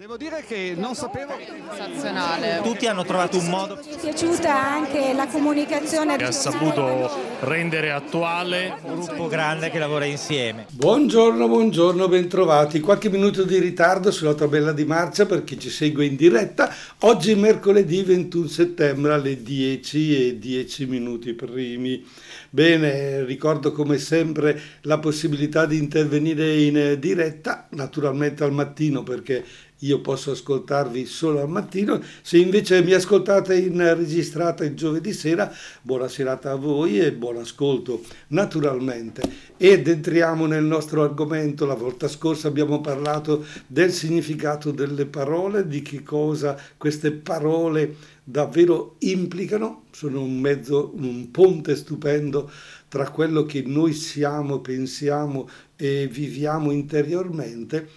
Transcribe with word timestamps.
Devo 0.00 0.16
dire 0.16 0.42
che 0.48 0.72
non 0.78 0.94
sapevo. 0.94 1.34
Sensazionale. 1.76 2.62
Tutti 2.62 2.86
hanno 2.86 3.04
trovato 3.04 3.36
un 3.36 3.50
modo. 3.50 3.78
Mi 3.84 3.96
è 3.96 4.00
piaciuta 4.00 4.50
anche 4.50 5.12
la 5.12 5.26
comunicazione. 5.26 6.16
che 6.16 6.24
ha 6.24 6.32
saputo 6.32 7.10
rendere 7.40 7.90
attuale 7.90 8.78
Un 8.80 8.94
gruppo 8.94 9.28
grande 9.28 9.68
che 9.68 9.78
lavora 9.78 10.06
insieme. 10.06 10.64
Buongiorno, 10.70 11.46
buongiorno, 11.46 12.08
bentrovati. 12.08 12.80
Qualche 12.80 13.10
minuto 13.10 13.42
di 13.42 13.58
ritardo 13.58 14.10
sulla 14.10 14.32
tabella 14.32 14.72
di 14.72 14.86
marcia 14.86 15.26
per 15.26 15.44
chi 15.44 15.58
ci 15.58 15.68
segue 15.68 16.06
in 16.06 16.16
diretta. 16.16 16.74
Oggi 17.00 17.34
mercoledì 17.34 18.02
21 18.02 18.46
settembre 18.46 19.12
alle 19.12 19.42
10 19.42 20.28
e 20.28 20.38
10 20.38 20.86
minuti 20.86 21.34
primi. 21.34 22.02
Bene, 22.48 23.22
ricordo 23.24 23.70
come 23.70 23.98
sempre 23.98 24.58
la 24.82 24.98
possibilità 24.98 25.66
di 25.66 25.76
intervenire 25.76 26.56
in 26.56 26.96
diretta, 26.98 27.68
naturalmente 27.72 28.44
al 28.44 28.52
mattino 28.52 29.02
perché 29.02 29.44
io 29.80 30.00
posso 30.00 30.32
ascoltarvi 30.32 31.06
solo 31.06 31.40
al 31.40 31.48
mattino. 31.48 32.02
Se 32.22 32.36
invece 32.38 32.82
mi 32.82 32.92
ascoltate 32.92 33.56
in 33.56 33.78
registrata 33.96 34.64
il 34.64 34.74
giovedì 34.74 35.12
sera, 35.12 35.50
buona 35.82 36.08
serata 36.08 36.50
a 36.50 36.56
voi 36.56 36.98
e 36.98 37.12
buon 37.12 37.38
ascolto, 37.38 38.02
naturalmente. 38.28 39.22
Ed 39.56 39.88
entriamo 39.88 40.46
nel 40.46 40.64
nostro 40.64 41.02
argomento. 41.02 41.66
La 41.66 41.74
volta 41.74 42.08
scorsa 42.08 42.48
abbiamo 42.48 42.80
parlato 42.80 43.44
del 43.66 43.92
significato 43.92 44.70
delle 44.70 45.06
parole, 45.06 45.66
di 45.66 45.82
che 45.82 46.02
cosa 46.02 46.58
queste 46.76 47.12
parole 47.12 48.18
davvero 48.22 48.96
implicano, 48.98 49.84
sono 49.90 50.22
un 50.22 50.38
mezzo, 50.38 50.92
un 50.94 51.30
ponte 51.30 51.74
stupendo 51.74 52.50
tra 52.88 53.08
quello 53.10 53.44
che 53.44 53.62
noi 53.66 53.92
siamo, 53.92 54.60
pensiamo 54.60 55.48
e 55.76 56.06
viviamo 56.06 56.70
interiormente 56.70 57.88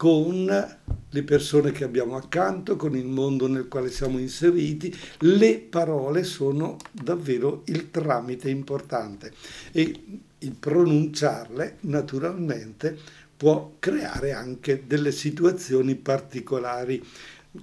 con 0.00 0.46
le 1.10 1.22
persone 1.24 1.72
che 1.72 1.84
abbiamo 1.84 2.16
accanto, 2.16 2.76
con 2.76 2.96
il 2.96 3.04
mondo 3.04 3.46
nel 3.46 3.68
quale 3.68 3.90
siamo 3.90 4.18
inseriti, 4.18 4.96
le 5.18 5.58
parole 5.58 6.24
sono 6.24 6.78
davvero 6.90 7.64
il 7.66 7.90
tramite 7.90 8.48
importante 8.48 9.30
e 9.72 10.22
il 10.38 10.54
pronunciarle 10.58 11.76
naturalmente 11.80 12.96
può 13.36 13.74
creare 13.78 14.32
anche 14.32 14.84
delle 14.86 15.12
situazioni 15.12 15.96
particolari, 15.96 17.06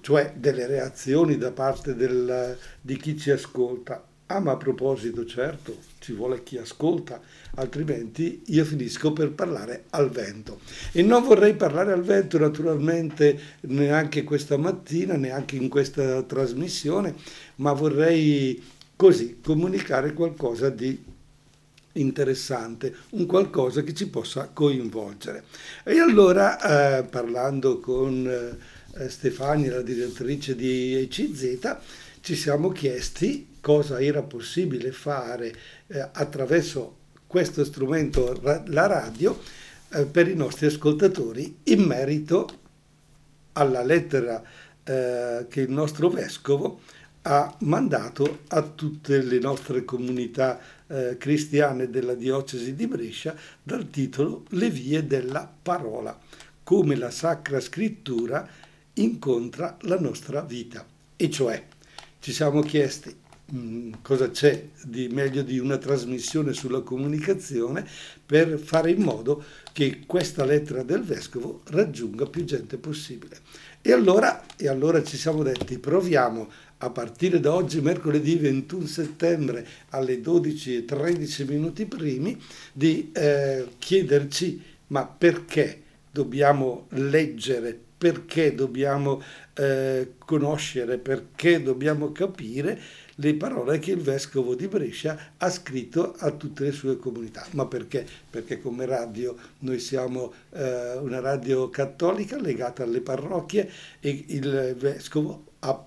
cioè 0.00 0.34
delle 0.36 0.68
reazioni 0.68 1.38
da 1.38 1.50
parte 1.50 1.96
del, 1.96 2.56
di 2.80 2.96
chi 2.98 3.18
ci 3.18 3.32
ascolta. 3.32 4.07
Ah, 4.30 4.40
ma 4.40 4.52
a 4.52 4.56
proposito, 4.58 5.24
certo, 5.24 5.74
ci 6.00 6.12
vuole 6.12 6.42
chi 6.42 6.58
ascolta, 6.58 7.18
altrimenti 7.54 8.42
io 8.48 8.62
finisco 8.66 9.14
per 9.14 9.30
parlare 9.30 9.84
al 9.90 10.10
vento. 10.10 10.60
E 10.92 11.00
non 11.00 11.22
vorrei 11.22 11.54
parlare 11.54 11.92
al 11.92 12.02
vento 12.02 12.38
naturalmente 12.38 13.56
neanche 13.60 14.24
questa 14.24 14.58
mattina, 14.58 15.14
neanche 15.14 15.56
in 15.56 15.70
questa 15.70 16.22
trasmissione, 16.24 17.14
ma 17.56 17.72
vorrei 17.72 18.62
così 18.96 19.38
comunicare 19.42 20.12
qualcosa 20.12 20.68
di 20.68 21.02
interessante, 21.92 22.94
un 23.12 23.24
qualcosa 23.24 23.80
che 23.82 23.94
ci 23.94 24.08
possa 24.08 24.50
coinvolgere. 24.52 25.44
E 25.84 26.00
allora, 26.00 26.98
eh, 26.98 27.04
parlando 27.04 27.80
con 27.80 28.28
eh, 28.28 29.08
Stefania, 29.08 29.76
la 29.76 29.82
direttrice 29.82 30.54
di 30.54 30.96
ECZ, 30.96 31.76
ci 32.20 32.34
siamo 32.36 32.68
chiesti 32.68 33.56
cosa 33.68 34.00
era 34.00 34.22
possibile 34.22 34.92
fare 34.92 35.54
eh, 35.88 36.08
attraverso 36.12 36.96
questo 37.26 37.66
strumento, 37.66 38.40
la 38.40 38.86
radio, 38.86 39.38
eh, 39.90 40.06
per 40.06 40.26
i 40.26 40.34
nostri 40.34 40.64
ascoltatori 40.64 41.58
in 41.64 41.82
merito 41.82 42.48
alla 43.52 43.82
lettera 43.82 44.42
eh, 44.82 45.44
che 45.50 45.60
il 45.60 45.70
nostro 45.70 46.08
vescovo 46.08 46.80
ha 47.22 47.54
mandato 47.60 48.38
a 48.48 48.62
tutte 48.62 49.20
le 49.20 49.38
nostre 49.38 49.84
comunità 49.84 50.58
eh, 50.86 51.16
cristiane 51.18 51.90
della 51.90 52.14
diocesi 52.14 52.74
di 52.74 52.86
Brescia 52.86 53.36
dal 53.62 53.90
titolo 53.90 54.44
Le 54.52 54.70
vie 54.70 55.06
della 55.06 55.46
parola, 55.62 56.18
come 56.62 56.96
la 56.96 57.10
Sacra 57.10 57.60
Scrittura 57.60 58.48
incontra 58.94 59.76
la 59.82 60.00
nostra 60.00 60.40
vita. 60.40 60.86
E 61.16 61.28
cioè 61.28 61.62
ci 62.18 62.32
siamo 62.32 62.62
chiesti 62.62 63.26
cosa 64.02 64.30
c'è 64.30 64.68
di 64.84 65.08
meglio 65.08 65.42
di 65.42 65.58
una 65.58 65.78
trasmissione 65.78 66.52
sulla 66.52 66.80
comunicazione 66.80 67.86
per 68.24 68.58
fare 68.58 68.90
in 68.90 69.00
modo 69.02 69.42
che 69.72 70.00
questa 70.06 70.44
lettera 70.44 70.82
del 70.82 71.02
vescovo 71.02 71.62
raggiunga 71.66 72.26
più 72.26 72.44
gente 72.44 72.76
possibile. 72.76 73.38
E 73.80 73.92
allora, 73.92 74.44
e 74.56 74.68
allora 74.68 75.02
ci 75.02 75.16
siamo 75.16 75.42
detti, 75.42 75.78
proviamo 75.78 76.48
a 76.78 76.90
partire 76.90 77.40
da 77.40 77.54
oggi, 77.54 77.80
mercoledì 77.80 78.36
21 78.36 78.86
settembre 78.86 79.66
alle 79.90 80.20
12.13 80.20 81.46
minuti 81.48 81.86
primi, 81.86 82.38
di 82.72 83.10
eh, 83.14 83.66
chiederci 83.78 84.62
ma 84.88 85.06
perché 85.06 85.82
dobbiamo 86.10 86.86
leggere, 86.90 87.78
perché 87.98 88.54
dobbiamo 88.54 89.22
eh, 89.54 90.12
conoscere, 90.18 90.98
perché 90.98 91.62
dobbiamo 91.62 92.12
capire 92.12 92.78
le 93.20 93.34
parole 93.34 93.78
che 93.78 93.92
il 93.92 94.00
vescovo 94.00 94.54
di 94.54 94.68
Brescia 94.68 95.32
ha 95.36 95.50
scritto 95.50 96.14
a 96.18 96.30
tutte 96.30 96.64
le 96.64 96.72
sue 96.72 96.96
comunità. 96.96 97.46
Ma 97.52 97.66
perché? 97.66 98.06
Perché 98.28 98.60
come 98.60 98.86
radio 98.86 99.36
noi 99.60 99.78
siamo 99.80 100.32
eh, 100.50 100.96
una 100.98 101.20
radio 101.20 101.68
cattolica 101.70 102.40
legata 102.40 102.82
alle 102.82 103.00
parrocchie 103.00 103.70
e 104.00 104.24
il 104.28 104.76
vescovo 104.78 105.44
ha 105.60 105.84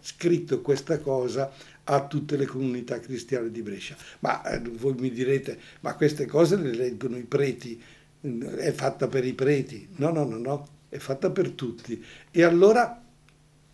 scritto 0.00 0.60
questa 0.60 0.98
cosa 0.98 1.50
a 1.84 2.06
tutte 2.06 2.36
le 2.36 2.46
comunità 2.46 2.98
cristiane 2.98 3.50
di 3.50 3.62
Brescia. 3.62 3.96
Ma 4.20 4.42
eh, 4.44 4.60
voi 4.60 4.94
mi 4.94 5.10
direte, 5.10 5.58
ma 5.80 5.94
queste 5.94 6.26
cose 6.26 6.56
le 6.56 6.74
leggono 6.74 7.16
i 7.16 7.24
preti, 7.24 7.80
è 8.20 8.72
fatta 8.72 9.06
per 9.06 9.24
i 9.24 9.34
preti. 9.34 9.88
No, 9.96 10.10
no, 10.10 10.24
no, 10.24 10.38
no, 10.38 10.68
è 10.88 10.98
fatta 10.98 11.30
per 11.30 11.50
tutti. 11.50 12.02
E 12.30 12.42
allora, 12.42 13.03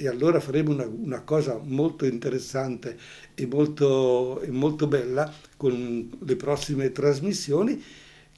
e 0.01 0.09
allora 0.09 0.41
faremo 0.41 0.73
una, 0.73 0.87
una, 0.87 1.21
cosa 1.21 1.61
molto 1.63 2.07
interessante 2.07 2.97
e 3.35 3.45
molto, 3.45 4.41
e 4.41 4.51
molto 4.51 4.87
bella 4.87 5.31
con 5.59 6.11
le 6.19 6.37
prossime 6.37 6.91
trasmissioni, 6.91 7.83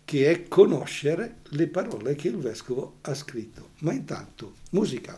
che 0.04 0.28
è 0.28 0.48
conoscere 0.48 1.36
le 1.50 1.68
parole 1.68 2.16
che 2.16 2.26
il 2.26 2.38
vescovo 2.38 2.94
ha 3.02 3.14
scritto. 3.14 3.68
Ma 3.78 3.92
intanto, 3.92 4.54
musica. 4.70 5.16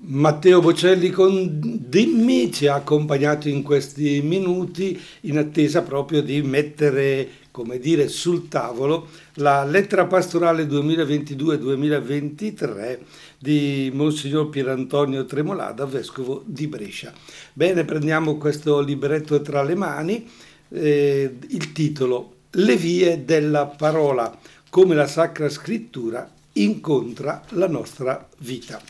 Matteo 0.00 0.60
Bocelli 0.60 1.08
con 1.08 1.58
Dimmi 1.88 2.52
ci 2.52 2.66
ha 2.66 2.74
accompagnato 2.74 3.48
in 3.48 3.62
questi 3.62 4.20
minuti 4.20 5.00
in 5.22 5.38
attesa 5.38 5.80
proprio 5.80 6.20
di 6.20 6.42
mettere, 6.42 7.26
come 7.50 7.78
dire, 7.78 8.08
sul 8.08 8.48
tavolo 8.48 9.08
la 9.34 9.64
lettera 9.64 10.04
pastorale 10.04 10.64
2022-2023 10.64 12.98
di 13.38 13.90
Monsignor 13.94 14.48
Pierantonio 14.48 15.24
Tremolada, 15.24 15.86
vescovo 15.86 16.42
di 16.44 16.66
Brescia. 16.66 17.12
Bene, 17.52 17.84
prendiamo 17.84 18.36
questo 18.36 18.80
libretto 18.80 19.40
tra 19.40 19.62
le 19.62 19.76
mani, 19.76 20.28
eh, 20.70 21.36
il 21.48 21.72
titolo 21.72 22.34
Le 22.50 22.76
vie 22.76 23.24
della 23.24 23.66
parola, 23.66 24.36
come 24.70 24.94
la 24.94 25.06
Sacra 25.06 25.48
Scrittura 25.48 26.28
incontra 26.54 27.44
la 27.50 27.68
nostra 27.68 28.28
vita. 28.38 28.80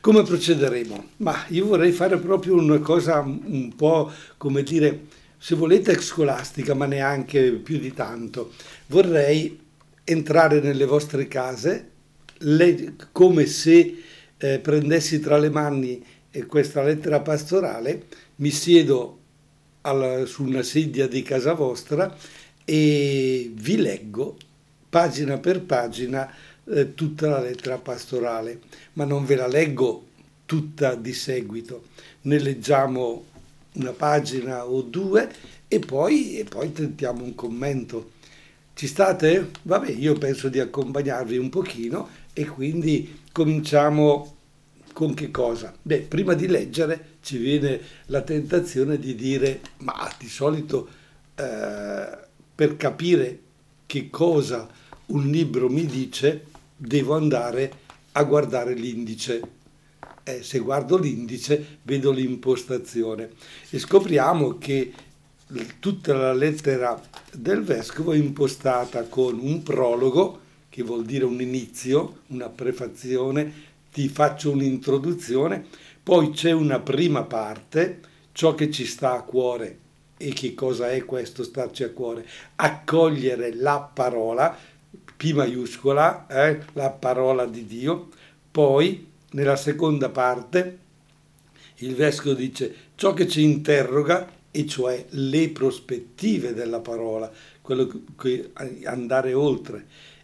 Come 0.00 0.22
procederemo? 0.22 1.08
Ma 1.18 1.44
io 1.48 1.66
vorrei 1.66 1.90
fare 1.90 2.18
proprio 2.18 2.54
una 2.54 2.78
cosa 2.78 3.18
un 3.20 3.72
po', 3.74 4.12
come 4.36 4.62
dire, 4.62 5.06
se 5.36 5.56
volete 5.56 6.00
scolastica, 6.00 6.74
ma 6.74 6.86
neanche 6.86 7.50
più 7.52 7.78
di 7.78 7.92
tanto. 7.92 8.52
Vorrei 8.86 9.58
entrare 10.04 10.60
nelle 10.60 10.84
vostre 10.84 11.26
case 11.26 11.90
le, 12.38 12.94
come 13.12 13.46
se 13.46 14.02
eh, 14.36 14.58
prendessi 14.58 15.20
tra 15.20 15.38
le 15.38 15.50
mani 15.50 16.04
eh, 16.30 16.46
questa 16.46 16.82
lettera 16.82 17.20
pastorale, 17.20 18.04
mi 18.36 18.50
siedo 18.50 19.18
alla, 19.82 20.26
su 20.26 20.44
una 20.44 20.62
sedia 20.62 21.06
di 21.06 21.22
casa 21.22 21.54
vostra 21.54 22.14
e 22.64 23.50
vi 23.54 23.76
leggo 23.76 24.36
pagina 24.88 25.38
per 25.38 25.62
pagina 25.62 26.30
eh, 26.64 26.94
tutta 26.94 27.28
la 27.28 27.40
lettera 27.40 27.78
pastorale, 27.78 28.60
ma 28.94 29.04
non 29.04 29.24
ve 29.24 29.36
la 29.36 29.46
leggo 29.46 30.04
tutta 30.46 30.94
di 30.94 31.12
seguito, 31.12 31.84
ne 32.22 32.38
leggiamo 32.38 33.24
una 33.72 33.92
pagina 33.92 34.64
o 34.66 34.80
due 34.82 35.30
e 35.68 35.78
poi, 35.80 36.38
e 36.38 36.44
poi 36.44 36.72
tentiamo 36.72 37.24
un 37.24 37.34
commento. 37.34 38.12
Ci 38.74 38.86
state? 38.86 39.50
Vabbè, 39.62 39.90
io 39.90 40.14
penso 40.14 40.48
di 40.48 40.60
accompagnarvi 40.60 41.36
un 41.36 41.48
pochino 41.48 42.08
e 42.38 42.44
quindi 42.44 43.20
cominciamo 43.32 44.34
con 44.92 45.14
che 45.14 45.30
cosa? 45.30 45.74
Beh, 45.80 46.00
prima 46.00 46.34
di 46.34 46.46
leggere 46.46 47.16
ci 47.22 47.38
viene 47.38 47.80
la 48.06 48.20
tentazione 48.20 48.98
di 48.98 49.14
dire, 49.14 49.62
ma 49.78 50.06
di 50.18 50.28
solito 50.28 50.86
eh, 51.34 52.18
per 52.54 52.76
capire 52.76 53.40
che 53.86 54.10
cosa 54.10 54.68
un 55.06 55.30
libro 55.30 55.70
mi 55.70 55.86
dice 55.86 56.44
devo 56.76 57.14
andare 57.14 57.72
a 58.12 58.22
guardare 58.24 58.74
l'indice. 58.74 59.40
Eh, 60.22 60.42
se 60.42 60.58
guardo 60.58 60.98
l'indice 60.98 61.78
vedo 61.84 62.10
l'impostazione 62.10 63.30
e 63.70 63.78
scopriamo 63.78 64.58
che 64.58 64.92
tutta 65.80 66.12
la 66.12 66.34
lettera 66.34 67.00
del 67.32 67.62
vescovo 67.62 68.12
è 68.12 68.18
impostata 68.18 69.04
con 69.04 69.38
un 69.38 69.62
prologo, 69.62 70.44
che 70.76 70.82
vuol 70.82 71.06
dire 71.06 71.24
un 71.24 71.40
inizio, 71.40 72.18
una 72.26 72.50
prefazione, 72.50 73.50
ti 73.90 74.10
faccio 74.10 74.50
un'introduzione, 74.50 75.64
poi 76.02 76.32
c'è 76.32 76.52
una 76.52 76.80
prima 76.80 77.22
parte, 77.22 78.00
ciò 78.32 78.54
che 78.54 78.70
ci 78.70 78.84
sta 78.84 79.14
a 79.14 79.22
cuore 79.22 79.78
e 80.18 80.34
che 80.34 80.52
cosa 80.52 80.90
è 80.90 81.02
questo 81.06 81.44
starci 81.44 81.82
a 81.82 81.88
cuore? 81.92 82.26
Accogliere 82.56 83.54
la 83.54 83.90
parola, 83.90 84.54
P 85.16 85.32
maiuscola, 85.32 86.26
eh, 86.26 86.60
la 86.74 86.90
parola 86.90 87.46
di 87.46 87.64
Dio, 87.64 88.10
poi 88.50 89.10
nella 89.30 89.56
seconda 89.56 90.10
parte 90.10 90.78
il 91.76 91.94
vescovo 91.94 92.34
dice 92.34 92.74
ciò 92.96 93.14
che 93.14 93.26
ci 93.26 93.42
interroga 93.42 94.30
e 94.50 94.66
cioè 94.66 95.06
le 95.08 95.48
prospettive 95.48 96.52
della 96.52 96.80
parola, 96.80 97.32
quello 97.62 97.88
che 98.20 98.50
andare 98.84 99.32
oltre. 99.32 100.14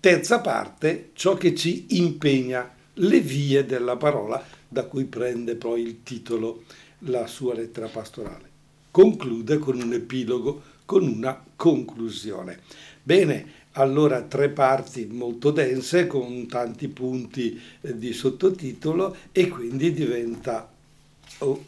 Terza 0.00 0.40
parte, 0.40 1.10
ciò 1.12 1.34
che 1.34 1.54
ci 1.54 1.84
impegna, 1.90 2.74
le 2.94 3.20
vie 3.20 3.66
della 3.66 3.98
parola, 3.98 4.42
da 4.66 4.84
cui 4.84 5.04
prende 5.04 5.56
poi 5.56 5.82
il 5.82 6.02
titolo 6.02 6.62
la 7.00 7.26
sua 7.26 7.52
lettera 7.52 7.86
pastorale. 7.86 8.48
Conclude 8.90 9.58
con 9.58 9.78
un 9.78 9.92
epilogo, 9.92 10.62
con 10.86 11.06
una 11.06 11.44
conclusione. 11.54 12.60
Bene, 13.02 13.58
allora 13.72 14.22
tre 14.22 14.48
parti 14.48 15.04
molto 15.04 15.50
dense 15.50 16.06
con 16.06 16.46
tanti 16.48 16.88
punti 16.88 17.60
eh, 17.82 17.98
di 17.98 18.14
sottotitolo 18.14 19.14
e 19.32 19.48
quindi 19.48 19.92
diventa 19.92 20.66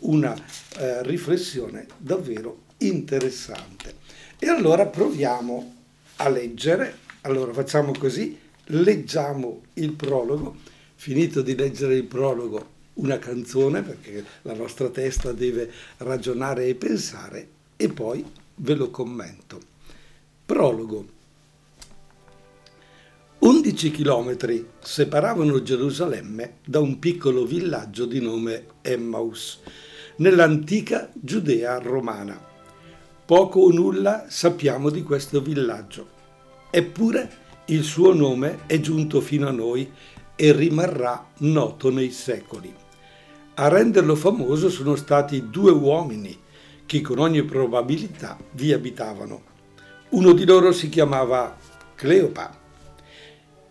una 0.00 0.34
eh, 0.78 1.02
riflessione 1.02 1.86
davvero 1.98 2.62
interessante. 2.78 3.96
E 4.38 4.48
allora 4.48 4.86
proviamo 4.86 5.74
a 6.16 6.28
leggere, 6.30 7.01
allora 7.22 7.52
facciamo 7.52 7.92
così, 7.98 8.38
leggiamo 8.66 9.62
il 9.74 9.92
prologo, 9.92 10.56
finito 10.94 11.42
di 11.42 11.54
leggere 11.54 11.96
il 11.96 12.04
prologo 12.04 12.72
una 12.94 13.18
canzone 13.18 13.82
perché 13.82 14.24
la 14.42 14.54
nostra 14.54 14.88
testa 14.88 15.32
deve 15.32 15.70
ragionare 15.98 16.66
e 16.66 16.74
pensare 16.74 17.48
e 17.76 17.88
poi 17.88 18.24
ve 18.56 18.74
lo 18.74 18.90
commento. 18.90 19.60
Prologo. 20.44 21.20
11 23.38 23.90
chilometri 23.90 24.68
separavano 24.80 25.62
Gerusalemme 25.62 26.58
da 26.64 26.78
un 26.78 26.98
piccolo 26.98 27.44
villaggio 27.44 28.04
di 28.04 28.20
nome 28.20 28.66
Emmaus, 28.82 29.60
nell'antica 30.16 31.10
Giudea 31.12 31.78
romana. 31.78 32.50
Poco 33.24 33.60
o 33.60 33.72
nulla 33.72 34.26
sappiamo 34.28 34.90
di 34.90 35.02
questo 35.02 35.40
villaggio, 35.40 36.20
eppure 36.72 37.30
il 37.66 37.84
suo 37.84 38.12
nome 38.12 38.62
è 38.66 38.80
giunto 38.80 39.20
fino 39.20 39.46
a 39.46 39.52
noi 39.52 39.88
e 40.34 40.52
rimarrà 40.52 41.24
noto 41.38 41.90
nei 41.90 42.10
secoli. 42.10 42.74
A 43.54 43.68
renderlo 43.68 44.16
famoso 44.16 44.68
sono 44.68 44.96
stati 44.96 45.50
due 45.50 45.70
uomini 45.70 46.36
che 46.84 47.00
con 47.00 47.18
ogni 47.18 47.44
probabilità 47.44 48.36
vi 48.54 48.72
abitavano. 48.72 49.42
Uno 50.08 50.32
di 50.32 50.44
loro 50.44 50.72
si 50.72 50.88
chiamava 50.88 51.56
Cleopa 51.94 52.60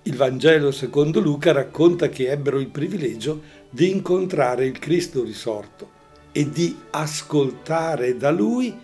il 0.03 0.15
Vangelo 0.15 0.71
secondo 0.71 1.19
Luca 1.19 1.51
racconta 1.51 2.09
che 2.09 2.31
ebbero 2.31 2.59
il 2.59 2.69
privilegio 2.69 3.39
di 3.69 3.91
incontrare 3.91 4.65
il 4.65 4.79
Cristo 4.79 5.23
risorto 5.23 5.99
e 6.31 6.49
di 6.49 6.75
ascoltare 6.89 8.17
da 8.17 8.31
lui 8.31 8.75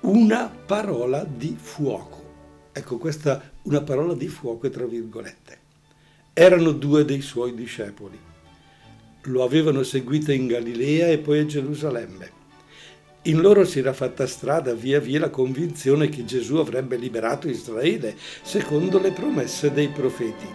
una 0.00 0.52
parola 0.66 1.24
di 1.24 1.56
fuoco. 1.56 2.13
Ecco, 2.76 2.98
questa 2.98 3.52
una 3.62 3.80
parola 3.80 4.14
di 4.14 4.28
fuoco 4.28 4.68
tra 4.68 4.84
virgolette. 4.84 5.58
Erano 6.34 6.72
due 6.72 7.04
dei 7.04 7.22
suoi 7.22 7.54
discepoli. 7.54 8.18
Lo 9.22 9.42
avevano 9.42 9.82
seguito 9.84 10.32
in 10.32 10.46
Galilea 10.46 11.06
e 11.06 11.18
poi 11.18 11.38
a 11.38 11.46
Gerusalemme 11.46 12.42
in 13.26 13.40
loro 13.40 13.64
si 13.64 13.78
era 13.78 13.94
fatta 13.94 14.26
strada 14.26 14.74
via 14.74 15.00
via 15.00 15.18
la 15.18 15.30
convinzione 15.30 16.10
che 16.10 16.26
Gesù 16.26 16.56
avrebbe 16.56 16.96
liberato 16.96 17.48
Israele 17.48 18.14
secondo 18.42 18.98
le 18.98 19.12
promesse 19.12 19.72
dei 19.72 19.88
profeti. 19.88 20.46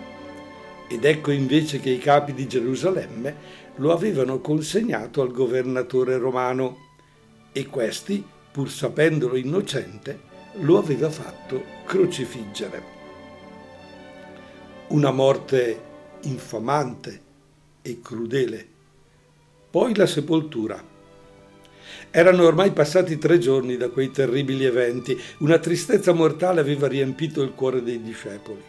Ed 0.88 1.04
ecco 1.04 1.32
invece 1.32 1.80
che 1.80 1.90
i 1.90 1.98
capi 1.98 2.34
di 2.34 2.48
Gerusalemme 2.48 3.36
lo 3.78 3.92
avevano 3.92 4.40
consegnato 4.40 5.24
al 5.24 5.32
governatore 5.32 6.18
romano 6.18 6.78
e 7.52 7.66
questi, 7.66 8.24
pur 8.52 8.70
sapendolo 8.70 9.36
innocente, 9.36 10.20
lo 10.60 10.78
aveva 10.78 11.10
fatto 11.10 11.64
crocifiggere. 11.86 12.98
Una 14.88 15.12
morte 15.12 15.82
infamante 16.22 17.22
e 17.82 18.00
crudele. 18.02 18.68
Poi 19.70 19.96
la 19.96 20.08
sepoltura 20.08 20.84
erano 22.12 22.46
ormai 22.46 22.72
passati 22.72 23.18
tre 23.18 23.38
giorni 23.38 23.78
da 23.78 23.90
quei 23.90 24.12
terribili 24.12 24.66
eventi, 24.66 25.20
una 25.40 25.60
tristezza 25.60 26.12
mortale 26.12 26.60
aveva 26.60 26.88
riempito 26.88 27.42
il 27.42 27.54
cuore 27.54 27.84
dei 27.84 28.02
discepoli. 28.02 28.62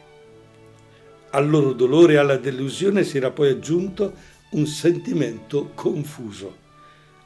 Al 1.30 1.48
loro 1.48 1.72
dolore 1.72 2.14
e 2.14 2.16
alla 2.16 2.36
delusione 2.36 3.02
si 3.04 3.16
era 3.16 3.30
poi 3.30 3.50
aggiunto 3.50 4.12
un 4.50 4.66
sentimento 4.66 5.70
confuso. 5.74 6.68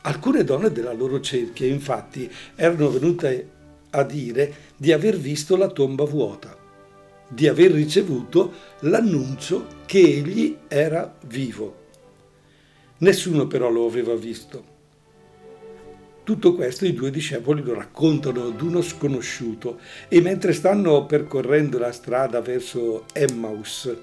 Alcune 0.03 0.45
donne 0.45 0.71
della 0.71 0.93
loro 0.93 1.21
cerchia, 1.21 1.67
infatti, 1.67 2.31
erano 2.55 2.91
venute 2.91 3.54
a 3.95 4.03
dire 4.03 4.53
di 4.77 4.93
aver 4.93 5.17
visto 5.17 5.57
la 5.57 5.69
tomba 5.69 6.05
vuota, 6.05 6.57
di 7.29 7.47
aver 7.47 7.71
ricevuto 7.71 8.53
l'annuncio 8.81 9.67
che 9.87 9.99
egli 9.99 10.57
era 10.69 11.15
vivo. 11.27 11.83
Nessuno 12.99 13.47
però 13.47 13.71
lo 13.71 13.87
aveva 13.87 14.15
visto. 14.15 14.73
Tutto 16.25 16.55
questo 16.55 16.87
i 16.87 16.95
due 16.95 17.11
discepoli 17.11 17.63
lo 17.63 17.75
raccontano 17.75 18.47
ad 18.47 18.61
uno 18.61 18.81
sconosciuto 18.81 19.79
e 20.09 20.21
mentre 20.21 20.53
stanno 20.55 21.05
percorrendo 21.05 21.79
la 21.79 21.93
strada 21.93 22.41
verso 22.41 23.05
Emmaus, 23.13 23.95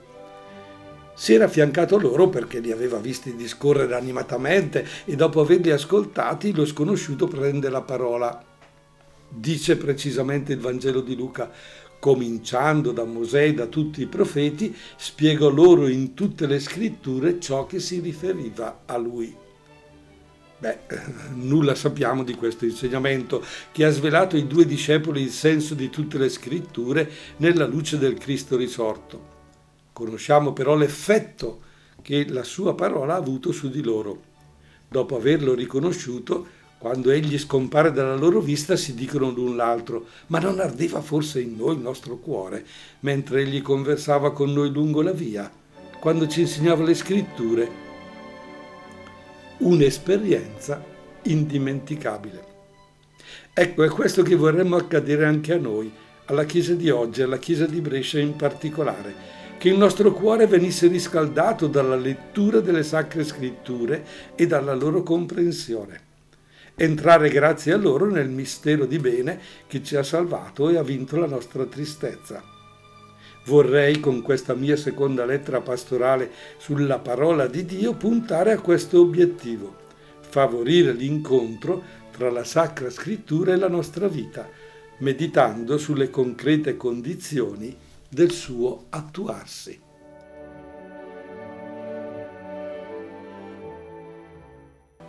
si 1.14 1.34
era 1.34 1.46
affiancato 1.46 2.00
loro 2.00 2.30
perché 2.30 2.60
li 2.60 2.72
aveva 2.72 2.98
visti 2.98 3.36
discorrere 3.36 3.96
animatamente 3.96 4.86
e 5.06 5.16
dopo 5.16 5.42
averli 5.42 5.70
ascoltati 5.70 6.54
lo 6.54 6.66
sconosciuto 6.66 7.28
prende 7.28 7.70
la 7.70 7.82
parola. 7.82 8.51
Dice 9.34 9.78
precisamente 9.78 10.52
il 10.52 10.60
Vangelo 10.60 11.00
di 11.00 11.16
Luca, 11.16 11.50
cominciando 12.00 12.92
da 12.92 13.06
Mosè 13.06 13.44
e 13.44 13.54
da 13.54 13.68
tutti 13.68 14.02
i 14.02 14.08
profeti, 14.08 14.76
spiegò 14.98 15.50
loro 15.50 15.88
in 15.88 16.14
tutte 16.14 16.48
le 16.48 16.60
scritture 16.60 17.40
ciò 17.40 17.66
che 17.66 17.80
si 17.80 18.02
riferiva 18.02 18.82
a 18.86 18.98
lui. 18.98 19.34
Beh, 20.58 20.80
nulla 21.36 21.76
sappiamo 21.76 22.24
di 22.24 22.36
questo 22.36 22.66
insegnamento 22.66 23.44
che 23.72 23.86
ha 23.86 23.90
svelato 23.90 24.36
ai 24.36 24.48
due 24.48 24.66
discepoli 24.66 25.22
il 25.22 25.32
senso 25.32 25.76
di 25.76 25.90
tutte 25.90 26.18
le 26.18 26.30
scritture 26.30 27.10
nella 27.38 27.66
luce 27.66 27.98
del 27.98 28.16
Cristo 28.16 28.58
risorto. 28.58 29.30
Conosciamo 29.94 30.52
però 30.52 30.76
l'effetto 30.76 31.62
che 32.02 32.28
la 32.28 32.44
sua 32.44 32.76
parola 32.76 33.14
ha 33.14 33.18
avuto 33.18 33.54
su 33.54 33.70
di 33.70 33.82
loro. 33.82 34.30
Dopo 34.90 35.16
averlo 35.16 35.54
riconosciuto, 35.54 36.60
quando 36.82 37.12
egli 37.12 37.38
scompare 37.38 37.92
dalla 37.92 38.16
loro 38.16 38.40
vista, 38.40 38.76
si 38.76 38.96
dicono 38.96 39.30
l'un 39.30 39.56
l'altro, 39.56 40.08
ma 40.28 40.40
non 40.40 40.60
ardeva 40.60 41.00
forse 41.00 41.40
in 41.40 41.56
noi 41.56 41.76
il 41.76 41.82
nostro 41.82 42.18
cuore, 42.18 42.66
mentre 43.02 43.44
egli 43.44 43.62
conversava 43.62 44.34
con 44.34 44.52
noi 44.52 44.72
lungo 44.72 45.04
la 45.04 45.12
via, 45.12 45.48
quando 46.00 46.28
ci 46.28 46.42
insegnava 46.42 46.84
le 46.84 46.96
scritture 46.96 47.70
un'esperienza 49.60 50.84
indimenticabile. 51.22 52.46
Ecco, 53.54 53.84
è 53.84 53.90
questo 53.90 54.24
che 54.24 54.36
vorremmo 54.36 54.76
accadere 54.76 55.26
anche 55.26 55.54
a 55.54 55.60
noi, 55.60 55.94
alla 56.26 56.46
Chiesa 56.46 56.74
di 56.74 56.90
oggi, 56.90 57.22
alla 57.22 57.38
Chiesa 57.38 57.68
di 57.68 57.80
Brescia 57.80 58.18
in 58.18 58.36
particolare, 58.36 59.14
che 59.60 59.70
il 59.70 59.78
nostro 59.78 60.12
cuore 60.14 60.48
venisse 60.48 60.88
riscaldato 60.88 61.68
dalla 61.68 61.96
lettura 61.96 62.60
delle 62.60 62.82
sacre 62.82 63.24
scritture 63.24 64.04
e 64.34 64.48
dalla 64.48 64.74
loro 64.74 65.04
comprensione. 65.04 66.10
Entrare 66.76 67.30
grazie 67.30 67.74
a 67.74 67.78
loro 67.78 68.10
nel 68.10 68.30
mistero 68.30 68.86
di 68.86 68.98
bene 68.98 69.40
che 69.68 69.84
ci 69.84 69.96
ha 69.96 70.04
salvato 70.04 70.70
e 70.70 70.78
ha 70.78 70.84
vinto 70.84 71.18
la 71.18 71.28
nostra 71.28 71.66
tristezza. 71.66 72.42
Vorrei 73.46 74.00
con 74.00 74.22
questa 74.22 74.54
mia 74.54 74.76
seconda 74.76 75.26
lettera 75.26 75.62
pastorale 75.62 76.32
sulla 76.58 77.00
parola 77.00 77.48
di 77.48 77.66
Dio 77.66 77.94
puntare 77.94 78.52
a 78.52 78.60
questo 78.60 79.02
obiettivo, 79.02 79.76
favorire 80.20 80.94
l'incontro 80.94 82.00
tra 82.12 82.30
la 82.30 82.44
Sacra 82.44 82.90
Scrittura 82.90 83.54
e 83.54 83.58
la 83.58 83.70
nostra 83.70 84.08
vita, 84.08 84.48
meditando 85.00 85.78
sulle 85.78 86.10
concrete 86.10 86.78
condizioni 86.78 87.76
del 88.08 88.32
suo 88.32 88.86
attuarsi. 88.90 89.90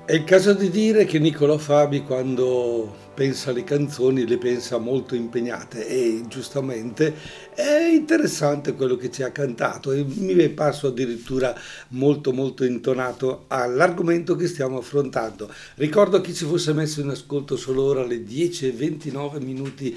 È 0.05 0.15
il 0.15 0.25
caso 0.25 0.53
di 0.53 0.69
dire 0.69 1.05
che 1.05 1.21
Niccolò 1.21 1.57
Fabi 1.59 2.03
quando 2.03 2.93
pensa 3.15 3.51
alle 3.51 3.63
canzoni 3.63 4.27
le 4.27 4.37
pensa 4.37 4.79
molto 4.79 5.15
impegnate 5.15 5.87
e 5.87 6.25
giustamente 6.27 7.15
è 7.55 7.89
interessante 7.93 8.75
quello 8.75 8.97
che 8.97 9.13
ci 9.13 9.23
ha 9.23 9.31
cantato 9.31 9.93
e 9.93 10.05
mi 10.05 10.35
è 10.35 10.51
parso 10.51 10.89
addirittura 10.89 11.55
molto 11.91 12.33
molto 12.33 12.65
intonato 12.65 13.45
all'argomento 13.47 14.35
che 14.35 14.49
stiamo 14.49 14.79
affrontando. 14.79 15.49
Ricordo 15.77 16.21
chi 16.21 16.35
ci 16.35 16.47
fosse 16.47 16.73
messo 16.73 17.01
in 17.01 17.09
ascolto 17.09 17.57
solo 17.57 17.85
ora 17.85 18.03
alle 18.03 18.25
10 18.25 18.67
e 18.67 18.73
29 18.73 19.39
minuti 19.39 19.97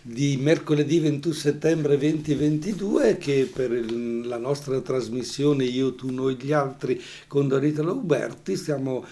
di 0.00 0.36
mercoledì 0.40 0.98
21 0.98 1.34
settembre 1.34 1.98
2022 1.98 3.18
che 3.18 3.48
per 3.52 3.70
la 3.70 4.38
nostra 4.38 4.80
trasmissione 4.80 5.64
Io, 5.64 5.94
tu, 5.94 6.10
noi, 6.10 6.36
gli 6.40 6.52
altri 6.52 7.00
con 7.28 7.46
Dorita 7.46 7.84
Lauberti 7.84 8.56
stiamo 8.56 9.04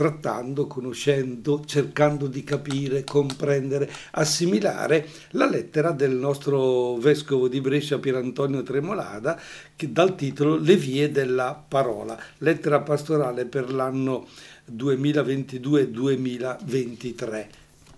trattando, 0.00 0.66
conoscendo, 0.66 1.62
cercando 1.66 2.26
di 2.26 2.42
capire, 2.42 3.04
comprendere, 3.04 3.92
assimilare 4.12 5.06
la 5.32 5.46
lettera 5.46 5.92
del 5.92 6.12
nostro 6.12 6.96
vescovo 6.96 7.48
di 7.48 7.60
Brescia 7.60 7.98
Pier 7.98 8.14
Antonio 8.14 8.62
Tremolada 8.62 9.38
che 9.76 9.92
dal 9.92 10.14
titolo 10.14 10.56
Le 10.56 10.76
vie 10.76 11.10
della 11.10 11.62
parola, 11.68 12.18
lettera 12.38 12.80
pastorale 12.80 13.44
per 13.44 13.70
l'anno 13.70 14.26
2022-2023 14.74 17.46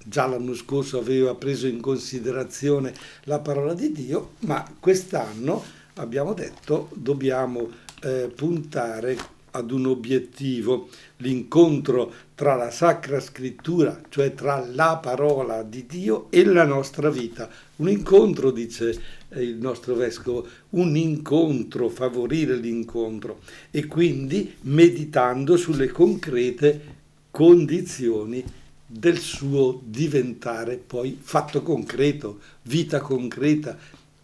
già 0.04 0.26
l'anno 0.26 0.54
scorso 0.54 0.99
aveva 0.99 1.37
preso 1.37 1.68
in 1.68 1.80
considerazione 1.80 2.92
la 3.26 3.38
parola 3.38 3.75
di 3.75 3.92
Dio, 3.92 4.30
ma 4.40 4.68
quest'anno 4.80 5.62
abbiamo 5.94 6.32
detto 6.32 6.88
dobbiamo 6.94 7.71
eh, 8.02 8.28
puntare 8.35 9.16
ad 9.52 9.71
un 9.71 9.87
obiettivo, 9.87 10.88
l'incontro 11.18 12.12
tra 12.35 12.54
la 12.54 12.71
Sacra 12.71 13.21
Scrittura, 13.21 14.00
cioè 14.09 14.35
tra 14.35 14.64
la 14.73 14.99
parola 15.00 15.62
di 15.62 15.87
Dio 15.87 16.26
e 16.30 16.44
la 16.44 16.64
nostra 16.64 17.11
vita. 17.11 17.49
Un 17.76 17.88
incontro, 17.88 18.50
dice 18.50 19.00
eh, 19.28 19.42
il 19.42 19.56
nostro 19.56 19.94
vescovo, 19.94 20.47
un 20.71 20.97
incontro, 20.97 21.88
favorire 21.88 22.56
l'incontro 22.56 23.40
e 23.71 23.87
quindi 23.87 24.54
meditando 24.62 25.56
sulle 25.56 25.88
concrete 25.88 27.00
condizioni 27.30 28.44
del 28.87 29.18
suo 29.18 29.80
diventare 29.85 30.76
poi 30.76 31.18
fatto 31.21 31.62
concreto, 31.62 32.40
vita 32.62 33.00
concreta. 33.00 33.76